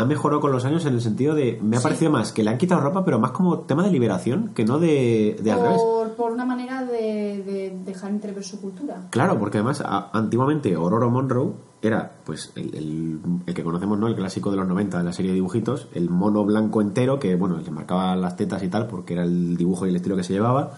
[0.00, 1.84] ha mejorado con los años en el sentido de, me ha Sí.
[1.84, 4.78] parecido más que le han quitado ropa, pero más como tema de liberación, que no
[4.78, 5.80] de, de al revés.
[5.80, 9.02] por, por una manera de, de dejar entrever su cultura.
[9.10, 14.06] Claro, porque además a- antiguamente Aurora Monroe era pues el, el- el que conocemos, ¿no?
[14.06, 17.36] El clásico de los 90 de la serie de dibujitos, el mono blanco entero que,
[17.36, 20.24] bueno, le marcaba las tetas y tal porque era el dibujo y el estilo que
[20.24, 20.72] se llevaba,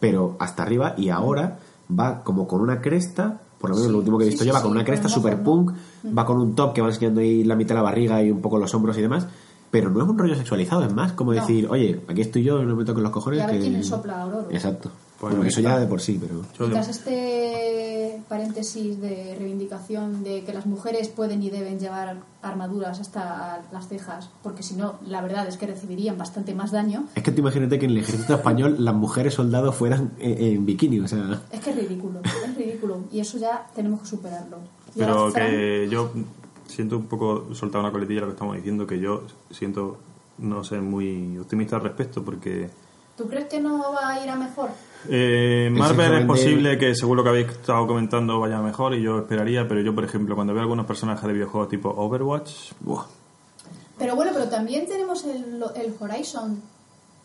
[0.00, 1.58] pero hasta arriba y ahora
[1.90, 4.46] va como con una cresta Por lo menos Sí, lo último que he visto sí,
[4.48, 5.72] lleva sí, con una cresta super punk,
[6.06, 8.40] va con un top que va enseñando ahí la mitad de la barriga y un
[8.40, 9.26] poco los hombros y demás.
[9.70, 11.40] Pero no es un rollo sexualizado, es más como No.
[11.40, 13.40] decir, oye, aquí estoy yo, no me toques los cojones.
[13.40, 13.60] Y a ver que...
[13.60, 14.46] quién le sopla a Aurora.
[14.50, 14.90] Exacto.
[15.18, 16.70] Pues bueno, eso ya de por sí, pero.
[16.70, 23.64] Tras este paréntesis de reivindicación de que las mujeres pueden y deben llevar armaduras hasta
[23.72, 27.32] las cejas, porque si no, la verdad es que recibirían bastante más daño, Es que
[27.32, 31.08] tú imagínate que en el ejército español las mujeres soldados fueran en, en bikini, o
[31.08, 31.42] sea.
[31.50, 33.00] es que es ridículo, es ridículo.
[33.10, 34.58] Y eso ya tenemos que superarlo.
[34.94, 36.12] Y Pero Fran, que yo
[36.68, 39.98] siento un poco soltar una coletilla lo que estamos diciendo, que yo siento
[40.38, 42.70] no ser muy optimista al respecto, porque
[43.18, 44.70] ¿Tú crees que no va a ir a mejor?
[45.08, 49.18] Eh, Marvel es posible que, según lo que habéis estado comentando, vaya mejor y yo
[49.18, 53.04] esperaría, pero yo, por ejemplo, cuando veo algunos personajes de videojuegos tipo Overwatch, buah.
[53.98, 56.60] Pero bueno, pero también tenemos el, el Horizon,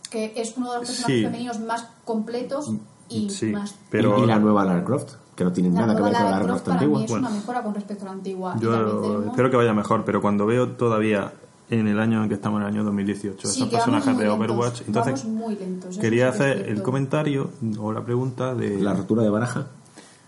[0.10, 1.24] que es uno de los personajes Sí.
[1.24, 2.72] femeninos más completos
[3.10, 3.76] y Sí, más...
[3.90, 6.24] pero- y, y la nueva Lara Croft, que no tiene La nada que ver con
[6.24, 6.98] la Lara Croft antigua.
[7.00, 7.28] mí es Bueno.
[7.28, 8.56] una mejora con respecto a la antigua.
[8.60, 11.32] Yo tenemos- espero que vaya mejor, pero cuando veo todavía
[11.80, 14.82] en el año en que estamos, en el año 2018, Sí, personajes de lentos, Overwatch,
[14.88, 18.80] entonces vamos muy lentos, quería hacer el comentario o la pregunta de...
[18.80, 19.68] La rotura de baraja.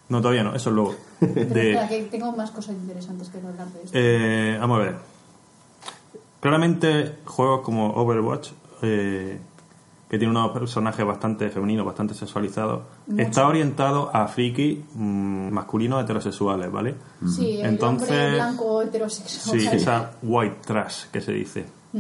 [0.10, 0.96] No, todavía no, eso es luego.
[1.20, 3.92] Pero De, espera, que tengo más cosas interesantes que hablar de esto.
[3.94, 4.96] Eh, vamos a ver.
[6.40, 8.52] Claramente, juegos como Overwatch,
[8.84, 9.40] eh,
[10.10, 13.22] que tiene unos personajes bastante femeninos, bastante sexualizados, Mucho.
[13.24, 16.96] está orientado a friki mm, masculinos heterosexuales, ¿vale?
[17.28, 19.60] sí, el Entonces- hombre blanco heterosexual.
[19.60, 21.66] Sí, esa white trash que se dice.
[21.94, 22.00] Mm.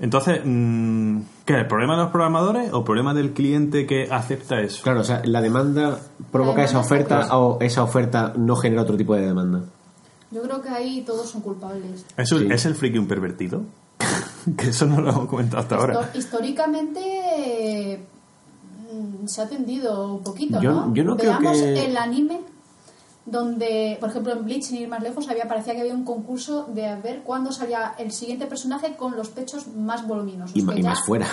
[0.00, 1.54] Entonces, mm, ¿qué?
[1.54, 4.82] ¿El problema de los programadores o el problema del cliente que acepta eso?
[4.84, 5.98] Claro, o sea, la demanda
[6.30, 9.62] provoca La esa oferta o esa oferta no genera otro tipo de demanda.
[10.30, 12.04] Yo creo que ahí todos son culpables.
[12.16, 12.46] ¿Es, Sí.
[12.50, 13.62] ¿Es el friki un pervertido?
[14.56, 16.10] que eso no lo hemos comentado hasta ahora.
[16.14, 18.06] Históricamente
[18.92, 20.94] mm, se ha tendido un poquito, Yo- ¿no?
[20.94, 22.40] yo no creo Veamos que- el anime
[23.26, 26.64] donde, por ejemplo, en Bleach, sin ir más lejos, había parecía que había un concurso
[26.64, 30.56] de ver cuándo salía el siguiente personaje con los pechos más voluminosos.
[30.56, 31.26] Y, ya- más fuera.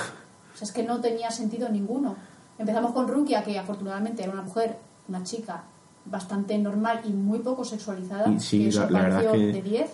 [0.53, 2.15] O sea, es que no tenía sentido ninguno.
[2.57, 5.63] Empezamos con Rukia, que afortunadamente era una mujer, una chica
[6.05, 8.29] bastante normal y muy poco sexualizada.
[8.29, 9.89] Y sí, que eso la- la verdad pareció que- de 10.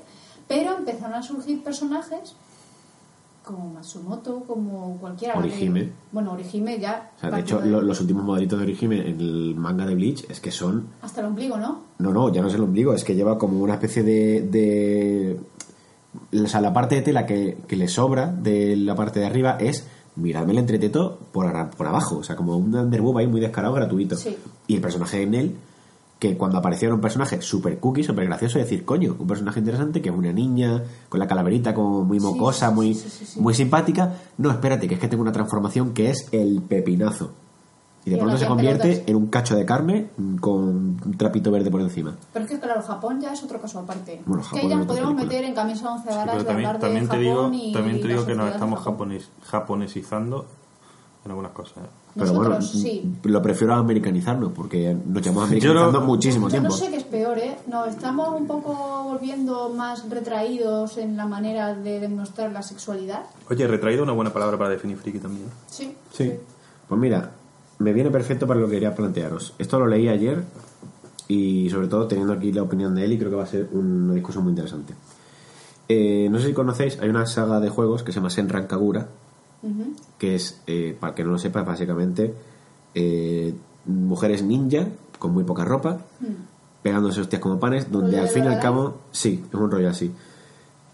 [0.47, 2.34] Pero empezaron a surgir personajes
[3.43, 5.37] como Matsumoto, como cualquiera.
[5.37, 5.81] Orihime.
[5.85, 7.11] que- bueno, Orihime ya.
[7.17, 10.25] O sea, de hecho, lo- los últimos modelitos de Orihime en el manga de Bleach
[10.29, 11.81] es que son Hasta el ombligo, ¿no?
[11.99, 14.41] No, no, ya no es el ombligo, es que lleva como una especie de.
[14.43, 15.39] de
[16.43, 19.57] o sea, la parte de tela que, que le sobra de la parte de arriba
[19.59, 19.87] es
[20.17, 24.17] miradme el entreteto por, por abajo, o sea, como un underboob ahí muy descarado, gratuito.
[24.17, 24.35] Sí.
[24.67, 25.55] Y el personaje en él,
[26.22, 30.03] que cuando apareció era un personaje súper cookie, súper gracioso, decir, coño, un personaje interesante
[30.03, 33.41] que es una niña con la calaverita como muy mocosa, sí, muy, sí, sí, sí.
[33.41, 34.13] muy simpática.
[34.38, 37.32] No, espérate, que es que tengo una transformación que es el pepinazo.
[38.05, 39.07] Y de Y pronto se convierte pelotas.
[39.09, 40.09] en un cacho de carne
[40.39, 42.15] con un trapito verde por encima.
[42.34, 44.22] Pero es que, claro, Japón ya es otro caso aparte.
[44.28, 45.34] Bueno, es Japón que ya nos podríamos película.
[45.39, 47.63] meter en camisa once Sí, varas pero de también, hablar de también te Japón digo,
[47.69, 48.80] y también te digo que nos de estamos
[49.43, 50.45] japonesizando
[51.26, 51.78] en algunas cosas.
[51.78, 51.89] ¿eh?
[52.14, 53.12] Pero Nosotros, bueno, sí.
[53.24, 56.78] lo prefiero americanizarnos porque nos llevamos Yo americanizando lo- muchísimo Yo no tiempo.
[56.78, 57.55] sé qué es peor, ¿eh?
[57.68, 63.24] Nos estamos un poco volviendo más retraídos en la manera de demostrar la sexualidad.
[63.49, 65.45] Oye, retraído una buena palabra para definir friki también.
[65.68, 65.95] Sí.
[66.12, 66.34] Sí.
[66.89, 67.32] Pues mira,
[67.80, 69.53] me viene perfecto para lo que quería plantearos.
[69.57, 70.43] Esto lo leí ayer
[71.30, 73.70] y sobre todo teniendo aquí la opinión de él y creo que va a ser
[73.72, 74.93] una discusión muy interesante.
[75.88, 79.07] Eh, no sé si conocéis, hay una saga de juegos que se llama Senran Kagura,
[80.18, 82.34] Que es, eh, para que no lo sepa, básicamente
[82.95, 83.53] eh,
[83.86, 84.88] mujeres ninja
[85.20, 85.99] con muy poca ropa,
[86.82, 89.89] pegándose hostias como panes, donde ¿Rollo al fin y al cabo, sí, es un rollo
[89.89, 90.12] así.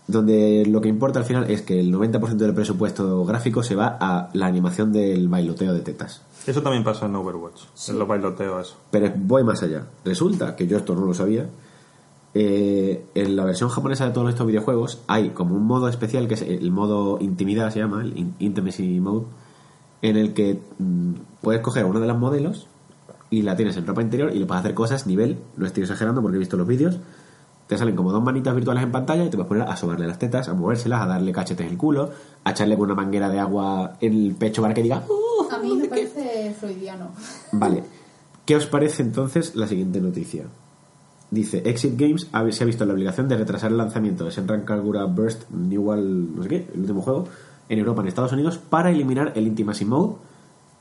[0.06, 3.98] Donde lo que importa al final es que el 90% del presupuesto gráfico se va
[4.00, 6.22] a la animación del bailoteo de tetas.
[6.46, 7.92] Eso también pasa en Overwatch, Sí.
[7.92, 8.78] en los bailoteos, eso.
[8.90, 9.86] Pero voy más allá.
[10.06, 11.50] Resulta que yo esto no lo sabía.
[12.40, 16.36] Eh, en la versión japonesa de todos estos videojuegos hay como un modo especial que
[16.36, 19.26] es el modo intimidad, se llama, el in- Intimacy Mode,
[20.04, 22.68] en el que mm, puedes coger a una de las modelos
[23.30, 26.22] y la tienes en ropa interior y le puedes hacer cosas nivel, no estoy exagerando
[26.22, 27.00] porque he visto los vídeos,
[27.68, 30.20] te salen como dos manitas virtuales en pantalla y te puedes poner a sobarle las
[30.20, 32.12] tetas, a movérselas, a darle cachetes en el culo,
[32.44, 35.54] a echarle con una manguera de agua en el pecho para que diga "Uh".
[35.54, 37.08] A mí me parece freudiano.
[37.52, 37.84] Vale.
[38.46, 40.46] ¿Qué os parece entonces la siguiente noticia?
[41.30, 44.62] Dice, Exit Games ha- se ha visto la obligación de retrasar el lanzamiento de Senran
[44.62, 47.28] Kagura Burst Newell, no sé qué, el último juego,
[47.70, 50.16] en Europa, en Estados Unidos, para eliminar el Intimacy Mode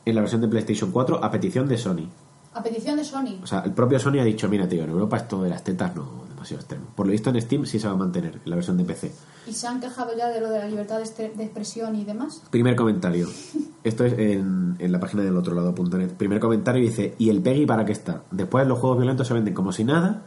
[0.05, 2.09] en la versión de PlayStation 4 a petición de Sony.
[2.55, 3.41] A petición de Sony.
[3.43, 5.95] O sea, el propio Sony ha dicho, mira tío, en Europa esto de las tetas
[5.97, 6.85] no demasiado extremo.
[6.95, 9.11] Por lo visto en Steam sí se va a mantener, en la versión de PC.
[9.49, 12.41] ¿Y se han quejado ya de lo de la libertad de, de expresión y demás?
[12.51, 13.27] Primer comentario.
[13.85, 16.11] Esto es en, en la página del otro lado.net.
[16.13, 18.23] Primer comentario dice, ¿y el PEGI para qué está?
[18.31, 20.23] Después los juegos violentos se venden como si nada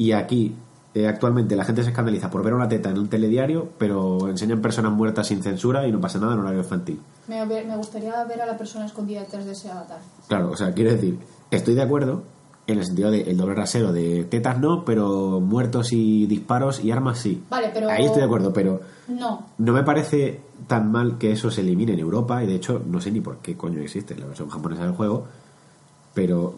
[0.00, 0.54] Y aquí,
[0.94, 4.62] eh, actualmente, la gente se escandaliza por ver una teta en un telediario, pero enseñan
[4.62, 6.98] personas muertas sin censura y no pasa nada en horario infantil.
[7.28, 9.98] Me, me gustaría ver a la persona escondida detrás de ese avatar.
[10.26, 11.18] Claro, o sea, quiero decir,
[11.50, 12.22] estoy de acuerdo
[12.66, 17.18] en el sentido del doble rasero de tetas no, pero muertos y disparos y armas
[17.18, 17.42] sí.
[17.50, 17.90] Vale, pero...
[17.90, 19.48] Ahí estoy de acuerdo, pero No.
[19.58, 23.02] no me parece tan mal que eso se elimine en Europa y de hecho no
[23.02, 25.26] sé ni por qué coño existe la versión japonesa del juego,
[26.14, 26.54] pero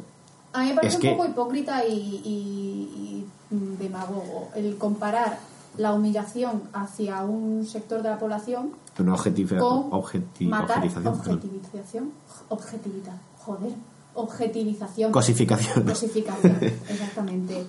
[0.55, 5.39] A mí me parece Es un que- poco hipócrita y, y- y demagogo el comparar
[5.79, 9.15] la humillación hacia un sector de la población una
[9.61, 12.13] con objeti- matar, objetivización, objetivización,
[12.51, 13.73] objetividad, joder,
[14.15, 15.85] objetivización, cosificación.
[15.85, 16.57] cosificación,
[16.89, 17.67] exactamente.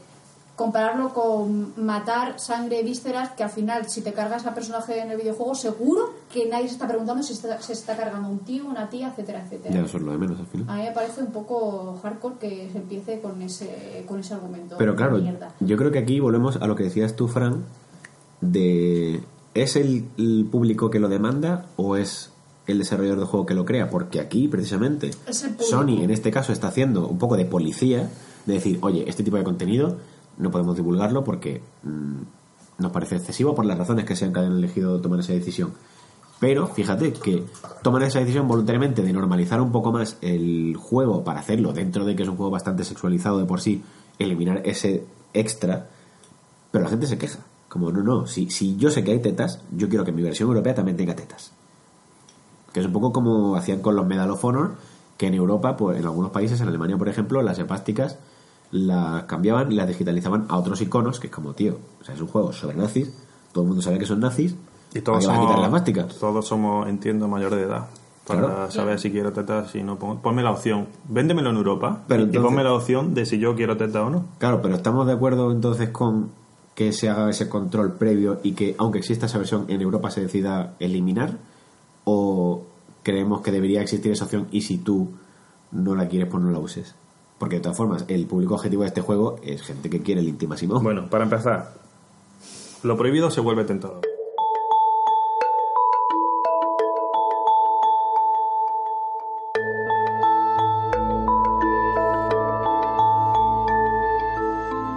[0.55, 5.17] Compararlo con matar sangre, vísceras, que al final, si te cargas a personaje en el
[5.17, 8.87] videojuego, seguro que nadie se está preguntando si está- se está cargando un tío, una
[8.87, 9.73] tía, etcétera, etcétera.
[9.73, 10.69] Ya eso es lo de menos al final.
[10.69, 14.75] A mí me parece un poco hardcore que se empiece con ese, con ese argumento.
[14.77, 17.63] Pero claro, de yo creo que aquí volvemos a lo que decías tú, Fran,
[18.41, 19.21] de
[19.55, 22.29] ¿es el, el público que lo demanda o es
[22.67, 23.89] el desarrollador del juego que lo crea?
[23.89, 25.11] Porque aquí, precisamente.
[25.59, 28.09] Sony en este caso está haciendo un poco de policía,
[28.45, 29.97] de decir, oye, este tipo de contenido
[30.37, 32.21] no podemos divulgarlo porque mm,
[32.79, 35.73] nos parece excesivo por las razones que sean que hayan elegido tomar esa decisión.
[36.39, 37.45] Pero fíjate que
[37.83, 42.15] toman esa decisión voluntariamente de normalizar un poco más el juego para hacerlo dentro de
[42.15, 43.81] que es un juego bastante sexualizado de por sí,
[44.19, 45.87] eliminar ese extra,
[46.71, 47.39] pero la gente se queja.
[47.69, 50.49] Como, no, no, si, si yo sé que hay tetas, yo quiero que mi versión
[50.49, 51.53] europea también tenga tetas.
[52.73, 54.75] Que es un poco como hacían con los Medal of Honor,
[55.17, 58.17] que en Europa, pues, en algunos países, en Alemania por ejemplo, las hepásticas
[58.73, 62.21] las cambiaban y las digitalizaban a otros iconos, que es como, tío, o sea, es
[62.21, 63.13] un juego sobre nazis,
[63.51, 64.55] todo el mundo sabe que son nazis,
[64.95, 66.07] Y todos ¿para qué vas a quitar la somos, mástica?
[66.19, 67.85] todos somos, entiendo, mayores de edad.
[68.27, 68.71] Para Claro.
[68.71, 69.97] saber si quiero tetas, si no.
[69.99, 70.87] pon- Ponme la opción.
[71.09, 72.03] Véndemelo en Europa.
[72.07, 74.25] Pero y ponme la opción de si yo quiero tetas o no.
[74.39, 76.29] Claro, pero estamos de acuerdo entonces con
[76.73, 80.21] que se haga ese control previo y que, aunque exista esa versión, en Europa se
[80.21, 81.37] decida eliminar,
[82.05, 82.63] o
[83.03, 85.11] creemos que debería existir esa opción y si tú
[85.71, 86.95] no la quieres, pues no la uses.
[87.43, 90.29] Porque de todas formas, el público objetivo de este juego es gente que quiere el
[90.29, 90.79] intimáximo.
[90.79, 91.73] Bueno, para empezar,
[92.83, 93.99] lo prohibido se vuelve tentador.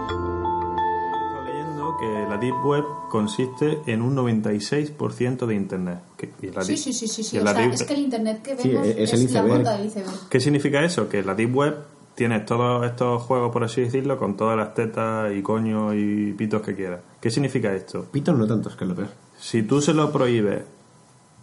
[0.09, 5.99] Estoy leyendo que la Deep Web consiste en un 96% de Internet.
[6.17, 7.23] Que- y la Sí, sí, sí, sí.
[7.23, 7.37] sí.
[7.37, 9.33] y O la sea, Deep- es que el internet que Sí, vemos es es, el
[9.35, 10.29] la punta del iceberg.
[10.31, 11.09] ¿Qué significa eso?
[11.09, 11.75] Que la Deep Web
[12.17, 16.63] tiene todos estos juegos, por así decirlo, con todas las tetas y coños y pitos
[16.63, 17.01] que quieras.
[17.21, 18.07] ¿Qué significa esto?
[18.11, 19.09] Pitos no tantos, que es lo peor.
[19.39, 20.63] Si tú se lo prohíbes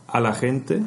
[0.08, 0.82] a la gente,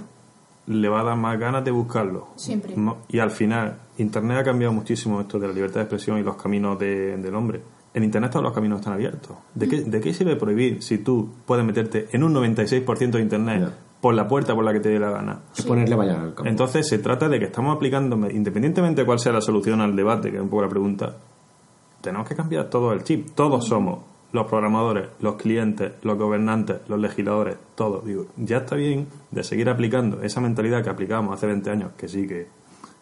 [0.66, 2.28] le va a dar más ganas de buscarlo.
[2.36, 2.74] Siempre.
[3.08, 6.36] Y al final, Internet ha cambiado muchísimo esto de la libertad de expresión y los
[6.36, 7.62] caminos de- del hombre.
[7.94, 9.36] En Internet todos los caminos están abiertos.
[9.54, 13.72] ¿De qué, ¿De qué sirve prohibir si tú puedes meterte en un 96% de Internet.
[14.06, 15.40] Por la puerta por la que te dé la gana?
[15.56, 16.46] Es ponerle al campo.
[16.46, 20.30] Entonces se trata de que estamos aplicando, independientemente de cuál sea la solución al debate,
[20.30, 21.16] que es un poco la pregunta,
[22.00, 23.30] tenemos que cambiar todo el chip.
[23.34, 28.04] Todos somos los programadores, los clientes, los gobernantes, los legisladores, todos.
[28.04, 32.06] Digo, ya está bien de seguir aplicando esa mentalidad que aplicábamos hace 20 años, que
[32.06, 32.46] sí, que,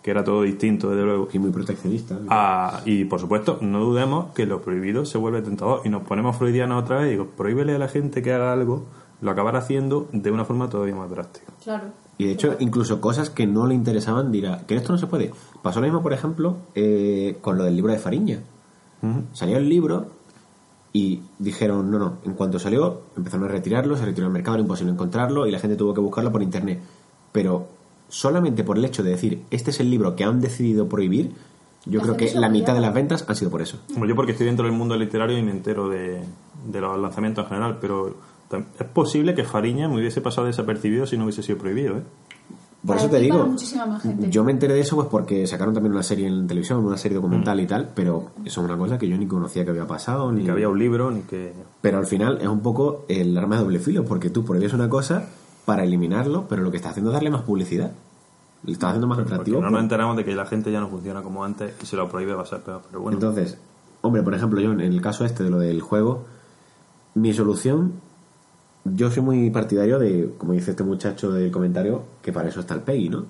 [0.01, 1.29] que era todo distinto, desde luego.
[1.35, 2.19] Y muy proteccionista.
[2.31, 5.83] Ah, y por supuesto, no dudemos que lo prohibido se vuelve tentador.
[5.85, 8.87] Y nos ponemos freudianos otra vez y digo, prohíbele a la gente que haga algo,
[9.21, 11.53] lo acabará haciendo de una forma todavía más drástica.
[11.63, 11.85] Claro.
[12.19, 15.33] Y de hecho, incluso cosas que no le interesaban dirá que esto no se puede.
[15.63, 18.41] Pasó lo mismo, por ejemplo, eh, con lo del libro de Fariña.
[19.35, 20.07] Salió el libro
[20.95, 24.63] y dijeron, no, no, en cuanto salió, empezaron a retirarlo, se retiró al mercado, era
[24.63, 26.81] imposible encontrarlo y la gente tuvo que buscarlo por internet.
[27.33, 27.69] Pero
[28.09, 31.33] solamente por el hecho de decir, este es el libro que han decidido prohibir,
[31.85, 33.79] yo La creo que la mitad de las ventas han sido por eso.
[33.93, 36.23] Como yo porque estoy dentro del mundo literario y me entero de,
[36.65, 38.17] de los lanzamientos en general, pero
[38.59, 42.03] es posible que Fariña me hubiese pasado desapercibido si no hubiese sido prohibido, ¿eh?
[42.85, 43.55] Por Para eso te digo,
[44.29, 47.17] yo me enteré de eso pues porque sacaron también una serie en televisión, una serie
[47.17, 50.31] documental y tal, pero eso es una cosa que yo ni conocía que había pasado,
[50.31, 51.55] ni Ni que había un libro, ni que...
[51.81, 54.91] Pero al final es un poco el arma de doble filo, porque tú prohíbes una
[54.91, 55.25] cosa
[55.65, 57.93] para eliminarlo, pero lo que estás haciendo es darle más publicidad.
[58.65, 59.63] Le estás haciendo más Porque atractivo.
[59.63, 62.07] no nos enteramos de que la gente ya no funciona como antes y si lo
[62.11, 62.83] prohíbe va a ser peor.
[62.91, 63.57] Pero bueno, Entonces,
[64.03, 66.25] hombre, por ejemplo, yo en el caso este de lo del juego,
[67.15, 67.93] mi solución,
[68.85, 72.75] yo soy muy partidario de, como dice este muchacho del comentario, que para eso está
[72.75, 73.27] el PEGI, ¿no?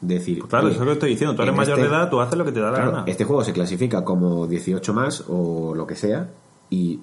[0.00, 1.36] Decir, Pues claro, eso es lo que estoy diciendo.
[1.36, 3.04] Tú eres mayor este- de edad, tú haces lo que te da la Claro, gana.
[3.06, 6.28] este juego se clasifica como 18 más o lo que sea
[6.70, 7.00] y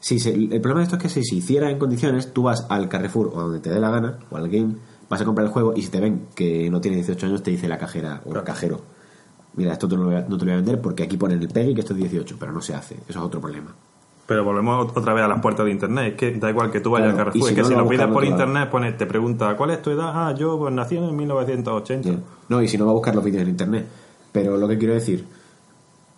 [0.00, 2.66] si se- el problema de esto es que si se hiciera en condiciones tú vas
[2.68, 4.74] al Carrefour o donde te dé la gana o al game
[5.08, 7.50] vas a comprar el juego y si te ven que no tiene 18 años te
[7.52, 8.80] dice la cajera o el cajero
[9.54, 11.74] mira esto te lo no te lo voy a vender porque aquí ponen el PEGI
[11.74, 13.74] que esto es 18 pero no se hace eso es otro problema
[14.26, 16.12] Pero volvemos otra vez a las puertas de internet.
[16.12, 17.42] Es que da igual que tú vayas Claro, a Carrefour.
[17.42, 19.82] y si es que no, si lo pides por internet, pone, te pregunta, ¿cuál es
[19.82, 20.10] tu edad?
[20.14, 22.08] Ah, yo pues nací en 1980.
[22.08, 22.22] Bien.
[22.48, 23.86] No, y si no va a buscar los vídeos en internet.
[24.30, 25.26] Pero lo que quiero decir,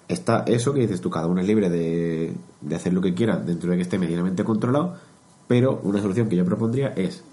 [0.06, 3.36] está eso que dices tú, cada uno es libre de, de hacer lo que quiera
[3.38, 4.94] dentro de que esté medianamente controlado,
[5.48, 7.24] pero una solución que yo propondría es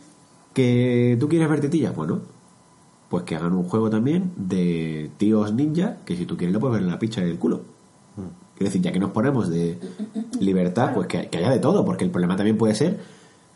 [0.53, 2.19] que tú quieres ver tetillas, bueno,
[3.09, 6.76] pues que hagan un juego también de tíos ninja, que si tú quieres lo puedes
[6.76, 7.61] ver en la picha del culo.
[8.62, 9.80] Quiero decir, ya que nos ponemos de
[10.39, 12.99] libertad, pues que, que haya de todo, porque el problema también puede ser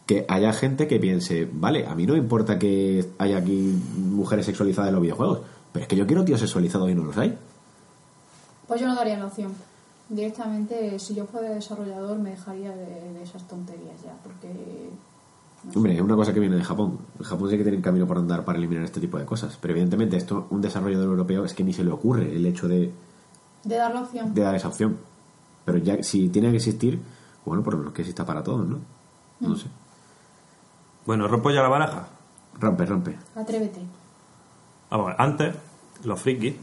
[0.08, 4.47] que haya gente que piense, vale, a mí no me importa que haya aquí mujeres
[4.47, 5.41] sexualizadas en los videojuegos,
[5.72, 7.38] pero es que yo quiero tíos sexualizados y no los hay.
[8.68, 9.53] Pues yo no daría la opción.
[10.10, 14.89] Directamente, si yo fuera desarrollador, me dejaría de, de esas tonterías ya, porque...
[15.76, 16.97] Hombre, es una cosa que viene de Japón.
[17.20, 19.56] En Japón sí que tienen camino por andar para eliminar este tipo de cosas.
[19.62, 22.91] Pero evidentemente, esto, un desarrollador europeo es que ni se le ocurre el hecho de,
[23.66, 24.34] De dar la opción.
[24.34, 24.97] de dar esa opción.
[25.66, 27.01] Pero ya, si tiene que existir,
[27.43, 28.80] bueno, por lo menos que exista para todos, ¿no?
[29.41, 29.68] No sé.
[31.05, 32.07] Bueno, rompo ya la baraja.
[32.59, 33.18] Rompe, rompe.
[33.36, 33.82] Atrévete.
[34.89, 35.55] Vamos, a ver, antes,
[36.03, 36.55] los frikis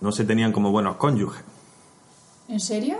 [0.00, 1.42] no se tenían como buenos cónyuges.
[2.48, 2.96] ¿En serio?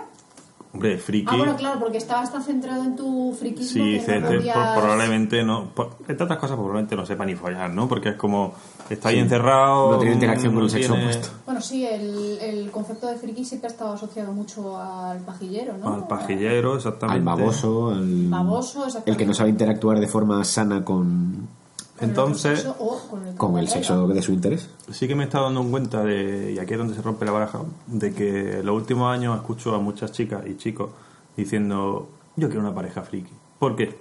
[0.75, 1.29] Hombre, friki.
[1.31, 4.37] Ah, bueno, claro, porque estabas tan centrado en tu friquismo Sí, que ce- no ce-
[4.39, 5.67] podías- por- probablemente no.
[5.73, 7.89] por- entre otras cosas, probablemente no sepa ni follar, ¿no?
[7.89, 8.53] Porque es como.
[8.91, 9.93] Está ahí encerrado.
[9.93, 11.29] No tiene interacción con el sexo tiene- opuesto.
[11.47, 15.95] Bueno, sí, el, el concepto de friki siempre ha estado asociado mucho al pajillero, ¿no?
[15.95, 17.19] Al pajillero, exactamente.
[17.21, 18.27] Al baboso, al.
[18.29, 19.11] Baboso, exactamente.
[19.13, 21.64] El que no sabe interactuar de forma sana con, el
[22.01, 24.69] Entonces- o con el, con el sexo de su interés.
[24.91, 27.33] Sí que me he estado dando cuenta de, y aquí es donde se rompe la
[27.33, 30.91] baraja, de que en los últimos años escucho a muchas chicas y chicos
[31.37, 33.33] diciendo, yo quiero una pareja friki.
[33.59, 33.97] ¿Por qué?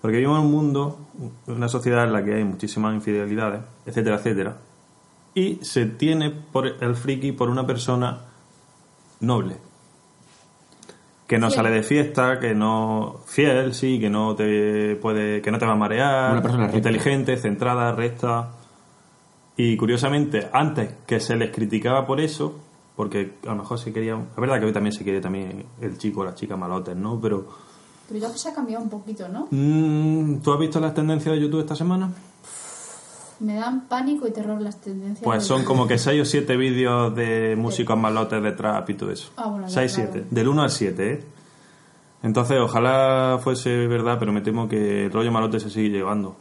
[0.00, 0.98] Porque vivimos en un mundo,
[1.46, 4.56] en una sociedad en la que hay muchísimas infidelidades, etcétera, etcétera,
[5.34, 8.26] y se tiene por el friki por una persona
[9.20, 9.56] noble.
[11.26, 11.56] Que no Fiel.
[11.56, 15.72] sale de fiesta, que no fiel, sí, que no te puede, que no te va
[15.72, 16.76] a marear, Una persona recta.
[16.78, 18.50] inteligente, centrada, recta.
[19.56, 22.58] Y curiosamente, antes que se les criticaba por eso,
[22.96, 25.96] porque a lo mejor se quería, es verdad que hoy también se quiere también el
[25.98, 27.18] chico o la chica malotes, ¿no?
[27.20, 27.46] Pero
[28.08, 29.46] Pero ya se ha cambiado un poquito, ¿no?
[29.50, 32.10] mm, ¿tú has visto las tendencias de YouTube esta semana?
[33.42, 35.24] Me dan pánico y terror las tendencias.
[35.24, 39.10] Pues son como que 6 o 7 vídeos de músicos malotes de trap y todo
[39.10, 39.30] eso.
[39.36, 40.10] Ah, bueno, ya, 6, claro.
[40.12, 40.28] 7.
[40.30, 41.24] Del 1 al 7, ¿eh?
[42.22, 46.36] Entonces, ojalá fuese verdad, pero me temo que el rollo malote se sigue llevando.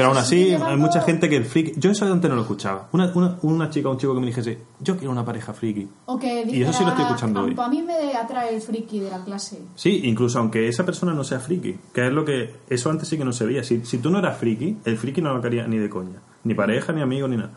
[0.00, 1.74] Pero aún así, hay mucha gente que el friki...
[1.76, 2.88] Yo eso antes no lo escuchaba.
[2.92, 5.86] Una, una, una chica o un chico que me dijese, yo quiero una pareja friki.
[6.06, 7.54] O que Y eso sí lo estoy escuchando hoy.
[7.58, 9.60] A mí me atrae el friki de la clase.
[9.74, 12.50] Sí, incluso aunque esa persona no sea friki, que es lo que...
[12.70, 13.62] Eso antes sí que no se veía.
[13.62, 16.22] Si, si tú no eras friki, el friki no lo quería ni de coña.
[16.44, 17.50] Ni pareja, ni amigo, ni nada.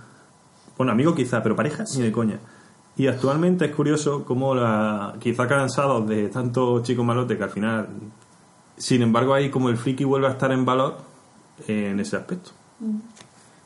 [0.78, 2.40] Bueno, amigo quizá, pero pareja ni de coña.
[2.98, 7.88] Y actualmente es curioso cómo la, quizá cansados de tanto chico malote que al final...
[8.76, 11.13] Sin embargo, ahí como el friki vuelve a estar en valor
[11.68, 12.52] en ese aspecto.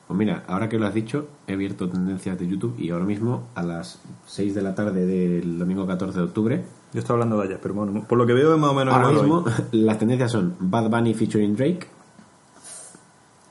[0.07, 3.43] Pues mira, ahora que lo has dicho, he abierto tendencias de YouTube y ahora mismo
[3.55, 6.63] a las 6 de la tarde del domingo 14 de octubre,
[6.93, 8.93] Yo estaba hablando de ayer, pero bueno, por lo que veo es más o menos
[8.93, 9.15] ahora hoy.
[9.15, 11.87] mismo las tendencias son Bad Bunny featuring Drake,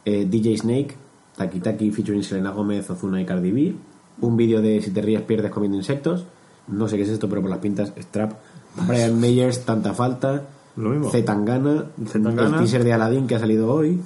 [0.07, 0.95] eh, DJ Snake,
[1.37, 3.75] Taki Taki featuring Selena Gómez, Ozuna y Cardi B,
[4.23, 6.25] un vídeo de Si te ríes pierdes comiendo insectos,
[6.69, 8.33] no sé qué es esto, pero por las pintas, Strap,
[8.89, 10.45] Brian Meyers, Tanta Falta,
[10.77, 11.11] Lo mismo.
[11.11, 12.47] Zetangana, Zetangana.
[12.49, 14.01] el teaser de Aladdin que ha salido hoy,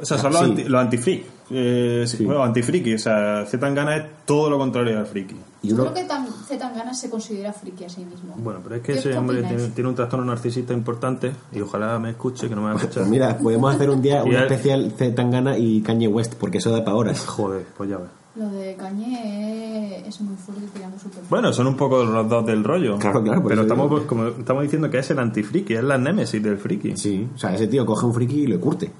[0.00, 0.50] O sea, son los, Sí.
[0.50, 1.22] anti, los anti-freak.
[1.50, 2.24] Eh, sí.
[2.24, 2.94] Bueno, anti-friki.
[2.94, 5.36] O sea, Zetangana es todo lo contrario al friki.
[5.62, 8.34] Yo creo que tan, Zetangana se considera friki a sí mismo.
[8.38, 11.98] Bueno, pero es que ¿Qué- ese hombre tiene, tiene un trastorno narcisista importante y ojalá
[11.98, 13.02] me escuche, que no me va a escuchar.
[13.02, 16.82] Pues mira, podemos hacer un día un especial Zetangana y Kanye West, porque eso da
[16.84, 17.24] para horas.
[17.26, 18.08] Joder, pues ya ves.
[18.36, 21.28] Lo de Cañé es muy fuerte tirando súper fuerte.
[21.30, 22.98] Bueno, son un poco los dos del rollo.
[22.98, 23.96] Claro, claro, Pero estamos, digo.
[23.98, 26.96] pues, como estamos diciendo que es el anti-friki, es la némesis del friki.
[26.96, 28.90] Sí, o sea, ese tío coge un friki y lo curte.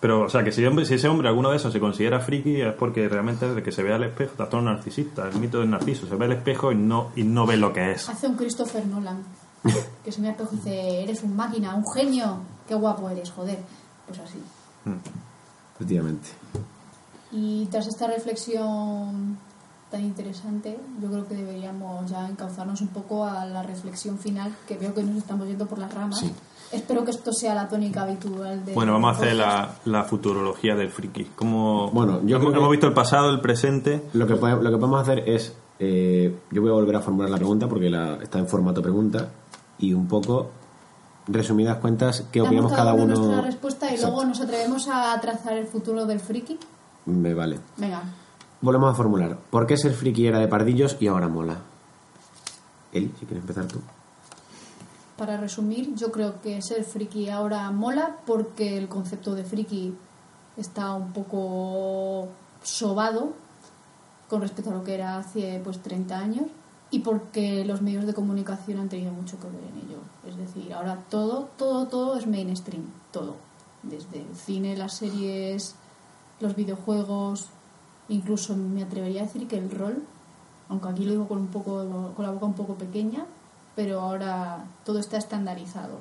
[0.00, 2.60] Pero, o sea, que si, hombre, si ese hombre alguno de esos se considera friki
[2.60, 6.06] es porque realmente desde que se ve al espejo, trastorno narcisista, el mito del narciso,
[6.06, 8.08] se ve al espejo y no, y no ve lo que es.
[8.08, 9.24] Hace un Christopher Nolan.
[10.04, 12.38] que se me espejo y dice, eres un máquina, un genio.
[12.68, 13.58] Qué guapo eres, joder.
[14.06, 14.38] Pues así.
[15.74, 16.28] Efectivamente.
[17.32, 19.36] Y tras esta reflexión
[19.90, 24.76] tan interesante, yo creo que deberíamos ya encauzarnos un poco a la reflexión final, que
[24.76, 26.20] veo que nos estamos yendo por las ramas.
[26.20, 26.32] Sí.
[26.70, 30.74] Espero que esto sea la tónica habitual de Bueno, vamos a hacer la, la futurología
[30.74, 31.24] del friki.
[31.34, 34.02] Como, Bueno, yo hemos, creo que- hemos visto el pasado, el presente.
[34.12, 35.54] Lo que, pode- lo que podemos hacer es.
[35.78, 39.28] eh, yo voy a volver a formular la pregunta porque la, está en formato pregunta.
[39.78, 40.50] Y un poco,
[41.28, 43.14] resumidas cuentas, ¿qué Damos opinamos cada uno?
[43.14, 44.10] nuestra respuesta y Exacto.
[44.16, 46.58] luego nos atrevemos a trazar el futuro del friki.
[47.06, 47.58] Me vale.
[47.76, 48.02] Venga,
[48.60, 49.38] Volvemos a formular.
[49.50, 51.58] ¿Por qué ser friki era de pardillos y ahora mola?
[52.92, 53.78] Eli, si quieres empezar tú.
[55.18, 59.92] Para resumir, yo creo que ser friki ahora mola porque el concepto de friki
[60.56, 62.28] está un poco
[62.62, 63.32] sobado
[64.30, 66.46] con respecto a lo que era hace pues 30 años
[66.90, 69.98] y porque los medios de comunicación han tenido mucho que ver en ello.
[70.26, 73.36] Es decir, ahora todo, todo, todo es mainstream, todo.
[73.82, 75.74] Desde el cine, las series,
[76.40, 77.48] los videojuegos,
[78.08, 80.04] incluso me atrevería a decir que el rol,
[80.68, 83.26] aunque aquí lo digo con un poco con la boca un poco pequeña,
[83.78, 86.00] pero ahora todo está estandarizado.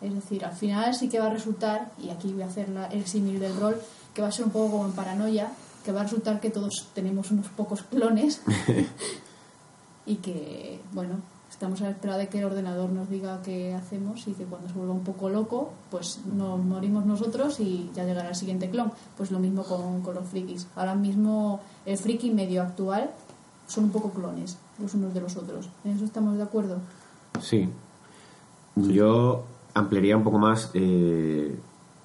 [0.00, 2.86] Es decir, al final sí que va a resultar, y aquí voy a hacer la-
[2.86, 3.76] el símil del rol,
[4.14, 5.50] que va a ser un poco como en paranoia,
[5.84, 8.40] que va a resultar que todos tenemos unos pocos clones
[10.06, 11.16] y que, bueno,
[11.50, 14.68] estamos a la espera de que el ordenador nos diga qué hacemos y que cuando
[14.68, 18.92] se vuelva un poco loco, pues nos morimos nosotros y ya llegará el siguiente clon.
[19.18, 20.66] Pues lo mismo con, con los frikis.
[20.74, 23.10] Ahora mismo el friki medio actual
[23.68, 25.68] son un poco clones los unos de los otros.
[25.84, 26.78] ¿En eso estamos de acuerdo?
[27.40, 27.68] Sí.
[28.76, 31.54] Yo ampliaría un poco más, eh,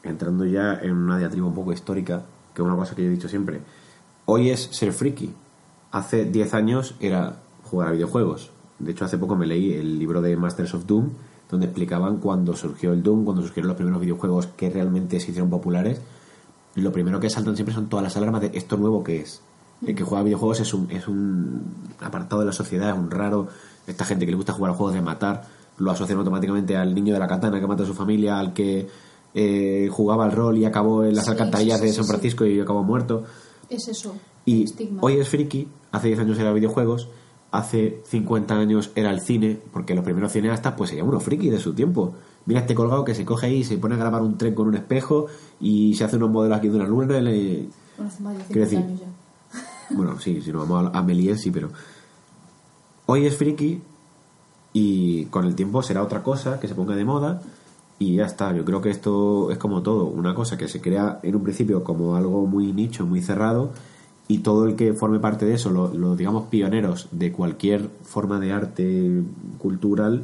[0.04, 2.24] entrando ya en una diatriba un poco histórica,
[2.54, 3.62] que es una cosa que yo he dicho siempre.
[4.26, 5.34] Hoy es ser friki.
[5.92, 8.52] Hace 10 años era jugar a videojuegos.
[8.80, 11.10] De hecho, hace poco me leí el libro de Masters of Doom,
[11.50, 15.50] donde explicaban cuando surgió el Doom, cuando surgieron los primeros videojuegos que realmente se hicieron
[15.50, 16.02] populares.
[16.76, 19.42] Lo primero que saltan siempre son todas las alarmas de esto nuevo que es.
[19.86, 21.64] El que juega a videojuegos es un, es un
[22.02, 23.48] apartado de la sociedad, es un raro.
[23.88, 25.44] Esta gente que le gusta jugar a juegos de matar,
[25.78, 28.88] lo asocian automáticamente al niño de la katana que mata a su familia, al que
[29.34, 32.06] eh, jugaba al rol y acabó en las Sí, alcantarillas sí, sí, de San.
[32.06, 33.24] Francisco y acabó muerto.
[33.70, 34.16] Es eso.
[34.46, 37.10] Y el hoy es friki, hace 10 años era videojuegos,
[37.52, 41.60] hace 50 años era el cine, porque los primeros cineastas pues serían unos friki de
[41.60, 42.14] su tiempo.
[42.46, 44.68] Mira este colgado que se coge ahí y se pone a grabar un tren con
[44.68, 45.26] un espejo
[45.60, 47.18] y se hace unos modelos aquí de una luna.
[47.18, 49.96] y le- Bueno, hace más de Quiero 50 decir- años ya.
[49.96, 51.70] Bueno, sí, si nos vamos a, a Méliès, sí, pero...
[53.08, 53.82] Hoy es friki
[54.74, 57.42] y con el tiempo será otra cosa que se ponga de moda
[58.00, 58.54] y ya está.
[58.54, 61.84] Yo creo que esto es como todo, una cosa que se crea en un principio
[61.84, 63.72] como algo muy nicho, muy cerrado
[64.28, 68.40] y todo el que forme parte de eso, los lo, digamos pioneros de cualquier forma
[68.40, 69.22] de arte
[69.60, 70.24] cultural,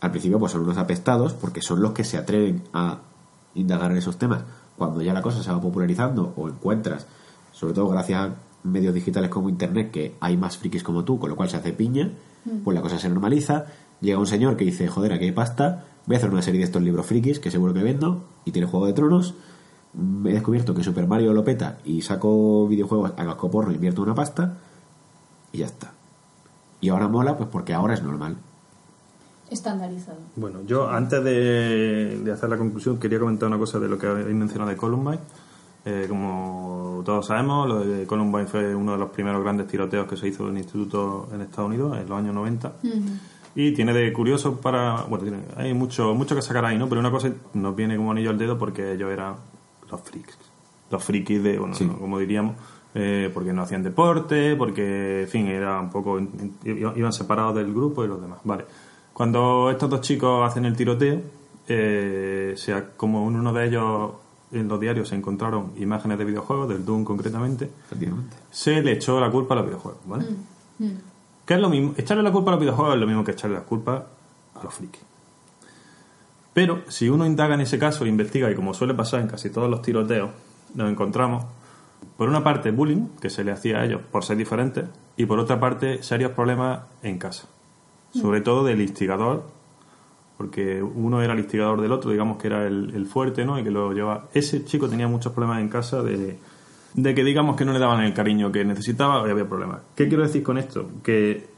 [0.00, 2.98] al principio pues son unos apestados porque son los que se atreven a
[3.56, 4.44] indagar en esos temas.
[4.76, 7.06] Cuando ya la cosa se va popularizando o encuentras,
[7.52, 8.34] sobre todo gracias a
[8.66, 11.72] medios digitales como internet, que hay más frikis como tú, con lo cual se hace
[11.72, 12.10] piña,
[12.64, 13.66] pues la cosa se normaliza.
[14.00, 16.64] Llega un señor que dice, joder, aquí hay pasta, voy a hacer una serie de
[16.66, 19.34] estos libros frikis que seguro que vendo y tiene Juego de Tronos.
[19.94, 24.14] Mm, He descubierto que Super Mario lo peta y saco videojuegos a cascoporro, invierto una
[24.14, 24.58] pasta
[25.52, 25.92] y ya está.
[26.80, 28.36] Y ahora mola, pues porque ahora es normal.
[29.50, 30.18] Estandarizado.
[30.34, 34.06] Bueno, yo antes de, de hacer la conclusión quería comentar una cosa de lo que
[34.06, 35.20] habéis mencionado de Columbine.
[35.88, 40.16] Eh, como todos sabemos, lo de Columbine fue uno de los primeros grandes tiroteos que
[40.16, 42.72] se hizo en el instituto en Estados Unidos en los años 90.
[43.54, 45.02] Y tiene de curioso para...
[45.08, 46.88] Bueno, tiene- hay mucho, mucho que sacar ahí, ¿no?
[46.88, 49.36] Pero una cosa nos viene como anillo al dedo porque ellos eran
[49.90, 50.36] los freaks.
[50.90, 51.84] Los frikis de, bueno, Sí.
[51.86, 52.56] no, como diríamos,
[52.94, 56.18] eh, porque no hacían deporte, porque, en fin, era un poco...
[56.64, 58.40] Iban separados del grupo y los demás.
[58.44, 58.64] Vale.
[59.12, 61.20] Cuando estos dos chicos hacen el tiroteo,
[61.68, 64.10] eh, sea, como uno de ellos
[64.52, 67.70] en los diarios se encontraron imágenes de videojuegos, del Doom concretamente,
[68.50, 70.26] se le echó la culpa a los videojuegos, ¿vale?
[71.44, 73.56] Que es lo mismo, echarle la culpa a los videojuegos es lo mismo que echarle
[73.56, 74.06] la culpa
[74.54, 75.02] a los frikis.
[76.52, 79.50] Pero si uno indaga en ese caso e investiga, y como suele pasar en casi
[79.50, 80.30] todos los tiroteos,
[80.74, 81.44] nos encontramos,
[82.16, 84.86] por una parte, bullying, que se le hacía a ellos por ser diferentes,
[85.18, 87.46] y por otra parte, serios problemas en casa.
[88.12, 89.44] Sobre todo del instigador,
[90.36, 93.58] porque uno era el instigador del otro, digamos que era el, el fuerte, ¿no?
[93.58, 94.26] Y que lo llevaba.
[94.34, 96.38] Ese chico tenía muchos problemas en casa de,
[96.94, 99.80] de que, digamos, que no le daban el cariño que necesitaba y había problemas.
[99.94, 100.88] ¿Qué quiero decir con esto?
[101.02, 101.48] Que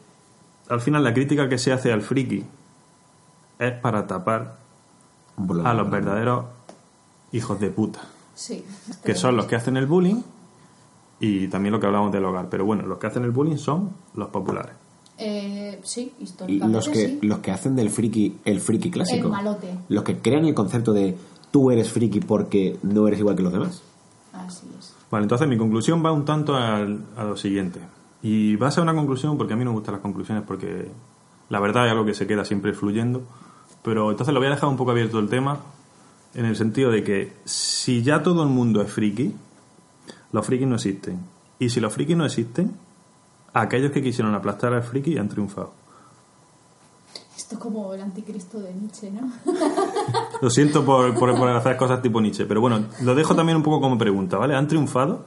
[0.69, 2.45] al final la crítica que se hace al friki
[3.59, 4.57] es para tapar
[5.65, 6.45] a los verdaderos
[7.33, 8.01] hijos de puta,
[8.35, 8.65] Sí.
[9.05, 10.23] que son los que hacen el bullying
[11.21, 12.49] y también lo que hablamos del hogar.
[12.49, 14.75] Pero bueno, los que hacen el bullying son los populares.
[15.19, 17.19] Eh, sí, históricamente los que sí.
[17.23, 19.69] los que hacen del friki el friki clásico El malote.
[19.89, 21.17] los que crean el concepto de
[21.51, 23.83] tú eres friki porque no eres igual que los demás
[24.33, 24.95] Así es.
[25.11, 27.81] Vale, entonces mi conclusión va un tanto al- a lo siguiente.
[28.23, 30.89] Y va a ser una conclusión porque a mí no me gustan las conclusiones porque
[31.49, 33.23] la verdad es algo que se queda siempre fluyendo.
[33.83, 35.59] Pero entonces lo voy a dejar un poco abierto el tema
[36.35, 39.35] en el sentido de que si ya todo el mundo es friki,
[40.33, 41.19] los frikis no existen.
[41.59, 42.73] Y si los frikis no existen,
[43.55, 45.73] aquellos que quisieron aplastar al friki han triunfado.
[47.37, 49.31] Esto es como el anticristo de Nietzsche, ¿no?
[50.43, 53.63] Lo siento por, por, por hacer cosas tipo Nietzsche, pero bueno, lo dejo también un
[53.63, 54.55] poco como pregunta, ¿vale?
[54.55, 55.25] ¿Han triunfado?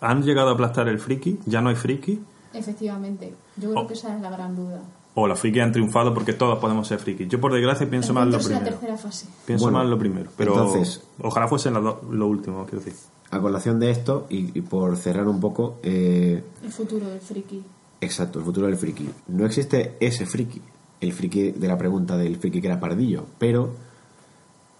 [0.00, 1.40] ¿Han llegado a aplastar el friki?
[1.46, 2.20] ¿Ya no hay friki?
[2.52, 3.34] Efectivamente.
[3.56, 3.86] Yo creo Oh.
[3.86, 4.80] que esa es la gran duda.
[5.18, 7.26] o los frikis han triunfado porque todos podemos ser frikis.
[7.28, 8.76] Yo por desgracia pienso más lo Entonces, la primero.
[8.78, 9.26] tercera fase.
[9.46, 12.98] Pienso Bueno, más lo primero, pero entonces- ojalá fuesen do- lo último, quiero decir.
[13.30, 17.62] A colación de esto, y, y por cerrar un poco, eh, El futuro del friki.
[18.00, 19.08] exacto, el futuro del friki.
[19.28, 20.62] No existe ese friki,
[21.00, 23.70] el friki de la pregunta del friki que era pardillo, pero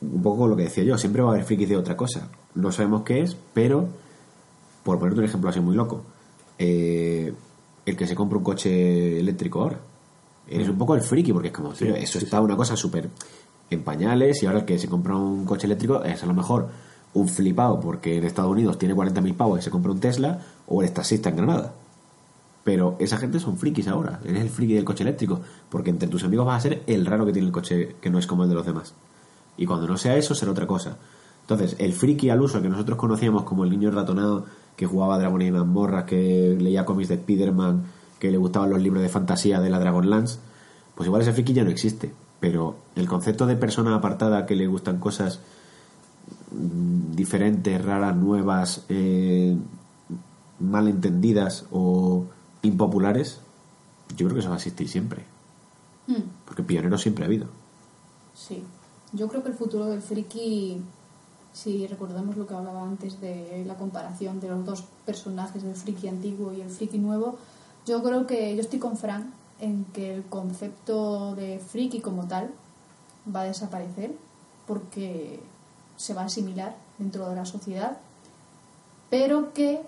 [0.01, 2.29] un poco lo que decía yo, siempre va a haber frikis de otra cosa.
[2.55, 3.89] No sabemos qué es, pero
[4.85, 6.03] por ponerte un ejemplo así muy loco,
[6.59, 7.33] eh,
[7.85, 9.81] el que se compra un coche eléctrico ahora.
[10.49, 13.09] Eres un poco el friki, porque es como, tío, eso está una cosa súper
[13.71, 16.69] en pañales y ahora el que se compra un coche eléctrico es a lo mejor
[17.17, 20.83] un flipado porque en Estados Unidos tiene 40.000 pavos y se compra un Tesla o
[20.83, 21.73] eres taxista en Granada.
[22.63, 24.21] Pero esa gente son frikis ahora.
[24.25, 25.41] Eres el friki del coche eléctrico.
[25.71, 28.19] Porque entre tus amigos vas a ser el raro que tiene el coche que no
[28.19, 28.93] es como el de los demás.
[29.57, 30.97] Y cuando no sea eso, será otra cosa.
[31.43, 34.47] Entonces, el friki al uso que nosotros conocíamos como el niño ratonado
[34.77, 37.85] que jugaba Dragon y mazmorras, que leía cómics de Spider-Man,
[38.19, 40.39] que le gustaban los libros de fantasía de la Dragonlance,
[40.95, 42.13] pues igual ese friki ya no existe.
[42.41, 45.41] Pero el concepto de persona apartada que le gustan cosas
[47.15, 49.57] diferentes, raras, nuevas, eh,
[50.61, 52.25] malentendidas o
[52.63, 53.41] impopulares,
[54.17, 55.25] yo creo que eso va a existir siempre.
[56.07, 57.47] Hmm, Porque pioneros siempre ha habido.
[58.35, 58.63] sí.
[59.13, 60.83] Yo creo que el futuro del friki,
[61.53, 66.09] si recordamos lo que hablaba antes de la comparación de los dos personajes, el friki
[66.09, 67.39] antiguo y el friki nuevo,
[67.87, 72.51] yo creo que yo estoy con Fran en que el concepto de friki como tal
[73.35, 74.13] va a desaparecer
[74.67, 75.41] porque
[75.97, 77.99] se va a asimilar dentro de la sociedad,
[79.11, 79.81] pero que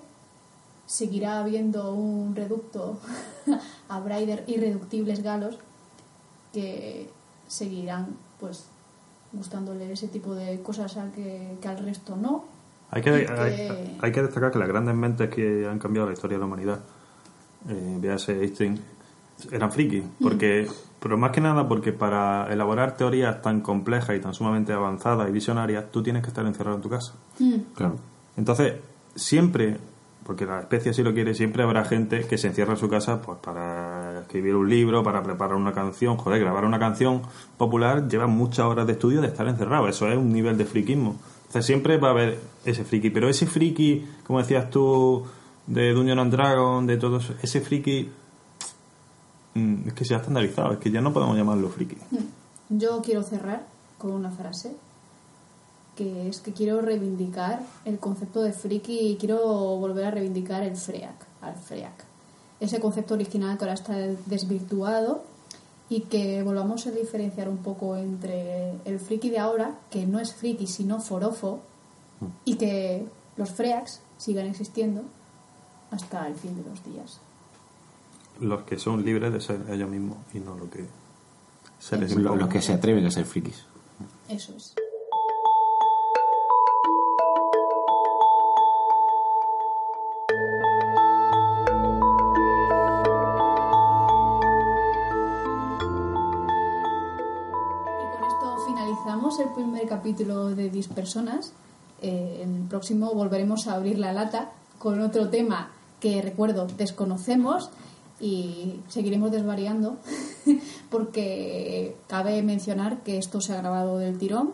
[0.87, 2.99] seguirá habiendo un reducto,
[3.89, 5.59] habrá irre- irreductibles galos
[6.53, 7.11] que
[7.47, 8.65] seguirán pues
[9.33, 12.45] gustándole ese tipo de cosas al que, que al resto no.
[12.91, 16.15] Hay que, hay, que- hay que destacar que las grandes mentes que han cambiado la
[16.15, 16.81] historia de la humanidad,
[17.69, 18.81] eh, Einstein,
[19.53, 20.05] eran frikis.
[20.23, 20.67] Porque,
[21.01, 25.33] pero más que nada porque para elaborar teorías tan complejas y tan sumamente avanzadas y
[25.33, 27.15] visionarias, tú tienes que estar encerrado en tu casa.
[27.75, 27.97] Claro.
[28.37, 28.75] Entonces,
[29.15, 29.77] siempre,
[30.25, 33.23] porque la especie así lo quiere, siempre habrá gente que se encierra en su casa
[33.23, 36.17] pues para escribir un libro, para preparar una canción.
[36.17, 37.23] Joder, grabar una canción
[37.57, 39.89] popular lleva muchas horas de estudio de estar encerrado.
[39.89, 41.17] Eso es un nivel de friquismo.
[41.47, 43.11] Entonces, siempre va a haber ese friki.
[43.11, 45.25] Pero ese friki, como decías tú,
[45.67, 48.09] de Dungeon and Dragon, de todo eso, ese friki mm,
[49.87, 50.73] es que se ha estandarizado.
[50.73, 51.97] Es que ya no podemos llamarlo friki.
[52.69, 53.67] Yo quiero cerrar
[53.99, 54.77] con una frase
[55.97, 59.39] que es que quiero reivindicar el concepto de friki y quiero
[59.79, 62.05] volver a reivindicar el freak, al freak.
[62.61, 63.97] Ese concepto original que ahora está
[64.27, 65.25] desvirtuado
[65.89, 70.35] y que volvamos a diferenciar un poco entre el friki de ahora, que no es
[70.35, 71.61] friki sino forofo,
[72.45, 73.07] y que
[73.37, 75.03] los freaks sigan existiendo
[75.91, 77.21] hasta el fin de los días.
[78.41, 80.85] Los que son libres de ser ellos mismos y no lo que
[81.81, 83.65] se les Lo- los que se atreven a ser frikis.
[84.29, 84.75] Eso es.
[98.01, 101.53] Y con esto finalizamos el primer capítulo de Dispersonas.
[102.01, 105.71] Eh, en el próximo volveremos a abrir la lata con otro tema
[106.01, 107.71] que recuerdo desconocemos
[108.21, 109.97] y seguiremos desvariando
[110.91, 114.53] porque cabe mencionar que esto se ha grabado del tirón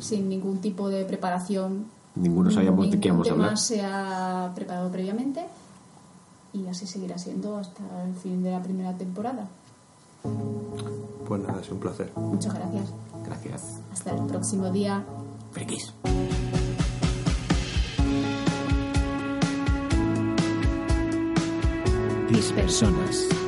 [0.00, 1.86] sin ningún tipo de preparación.
[2.14, 3.58] Ninguno sabíamos de qué íbamos a hablar.
[3.58, 5.46] se ha preparado previamente
[6.52, 9.48] y así seguirá siendo hasta el fin de la primera temporada.
[11.26, 12.10] Pues nada, es un placer.
[12.16, 12.92] Muchas gracias.
[13.24, 13.80] Gracias.
[13.92, 15.04] Hasta el próximo día.
[15.52, 15.92] Frikis.
[22.38, 23.47] Dispersonas.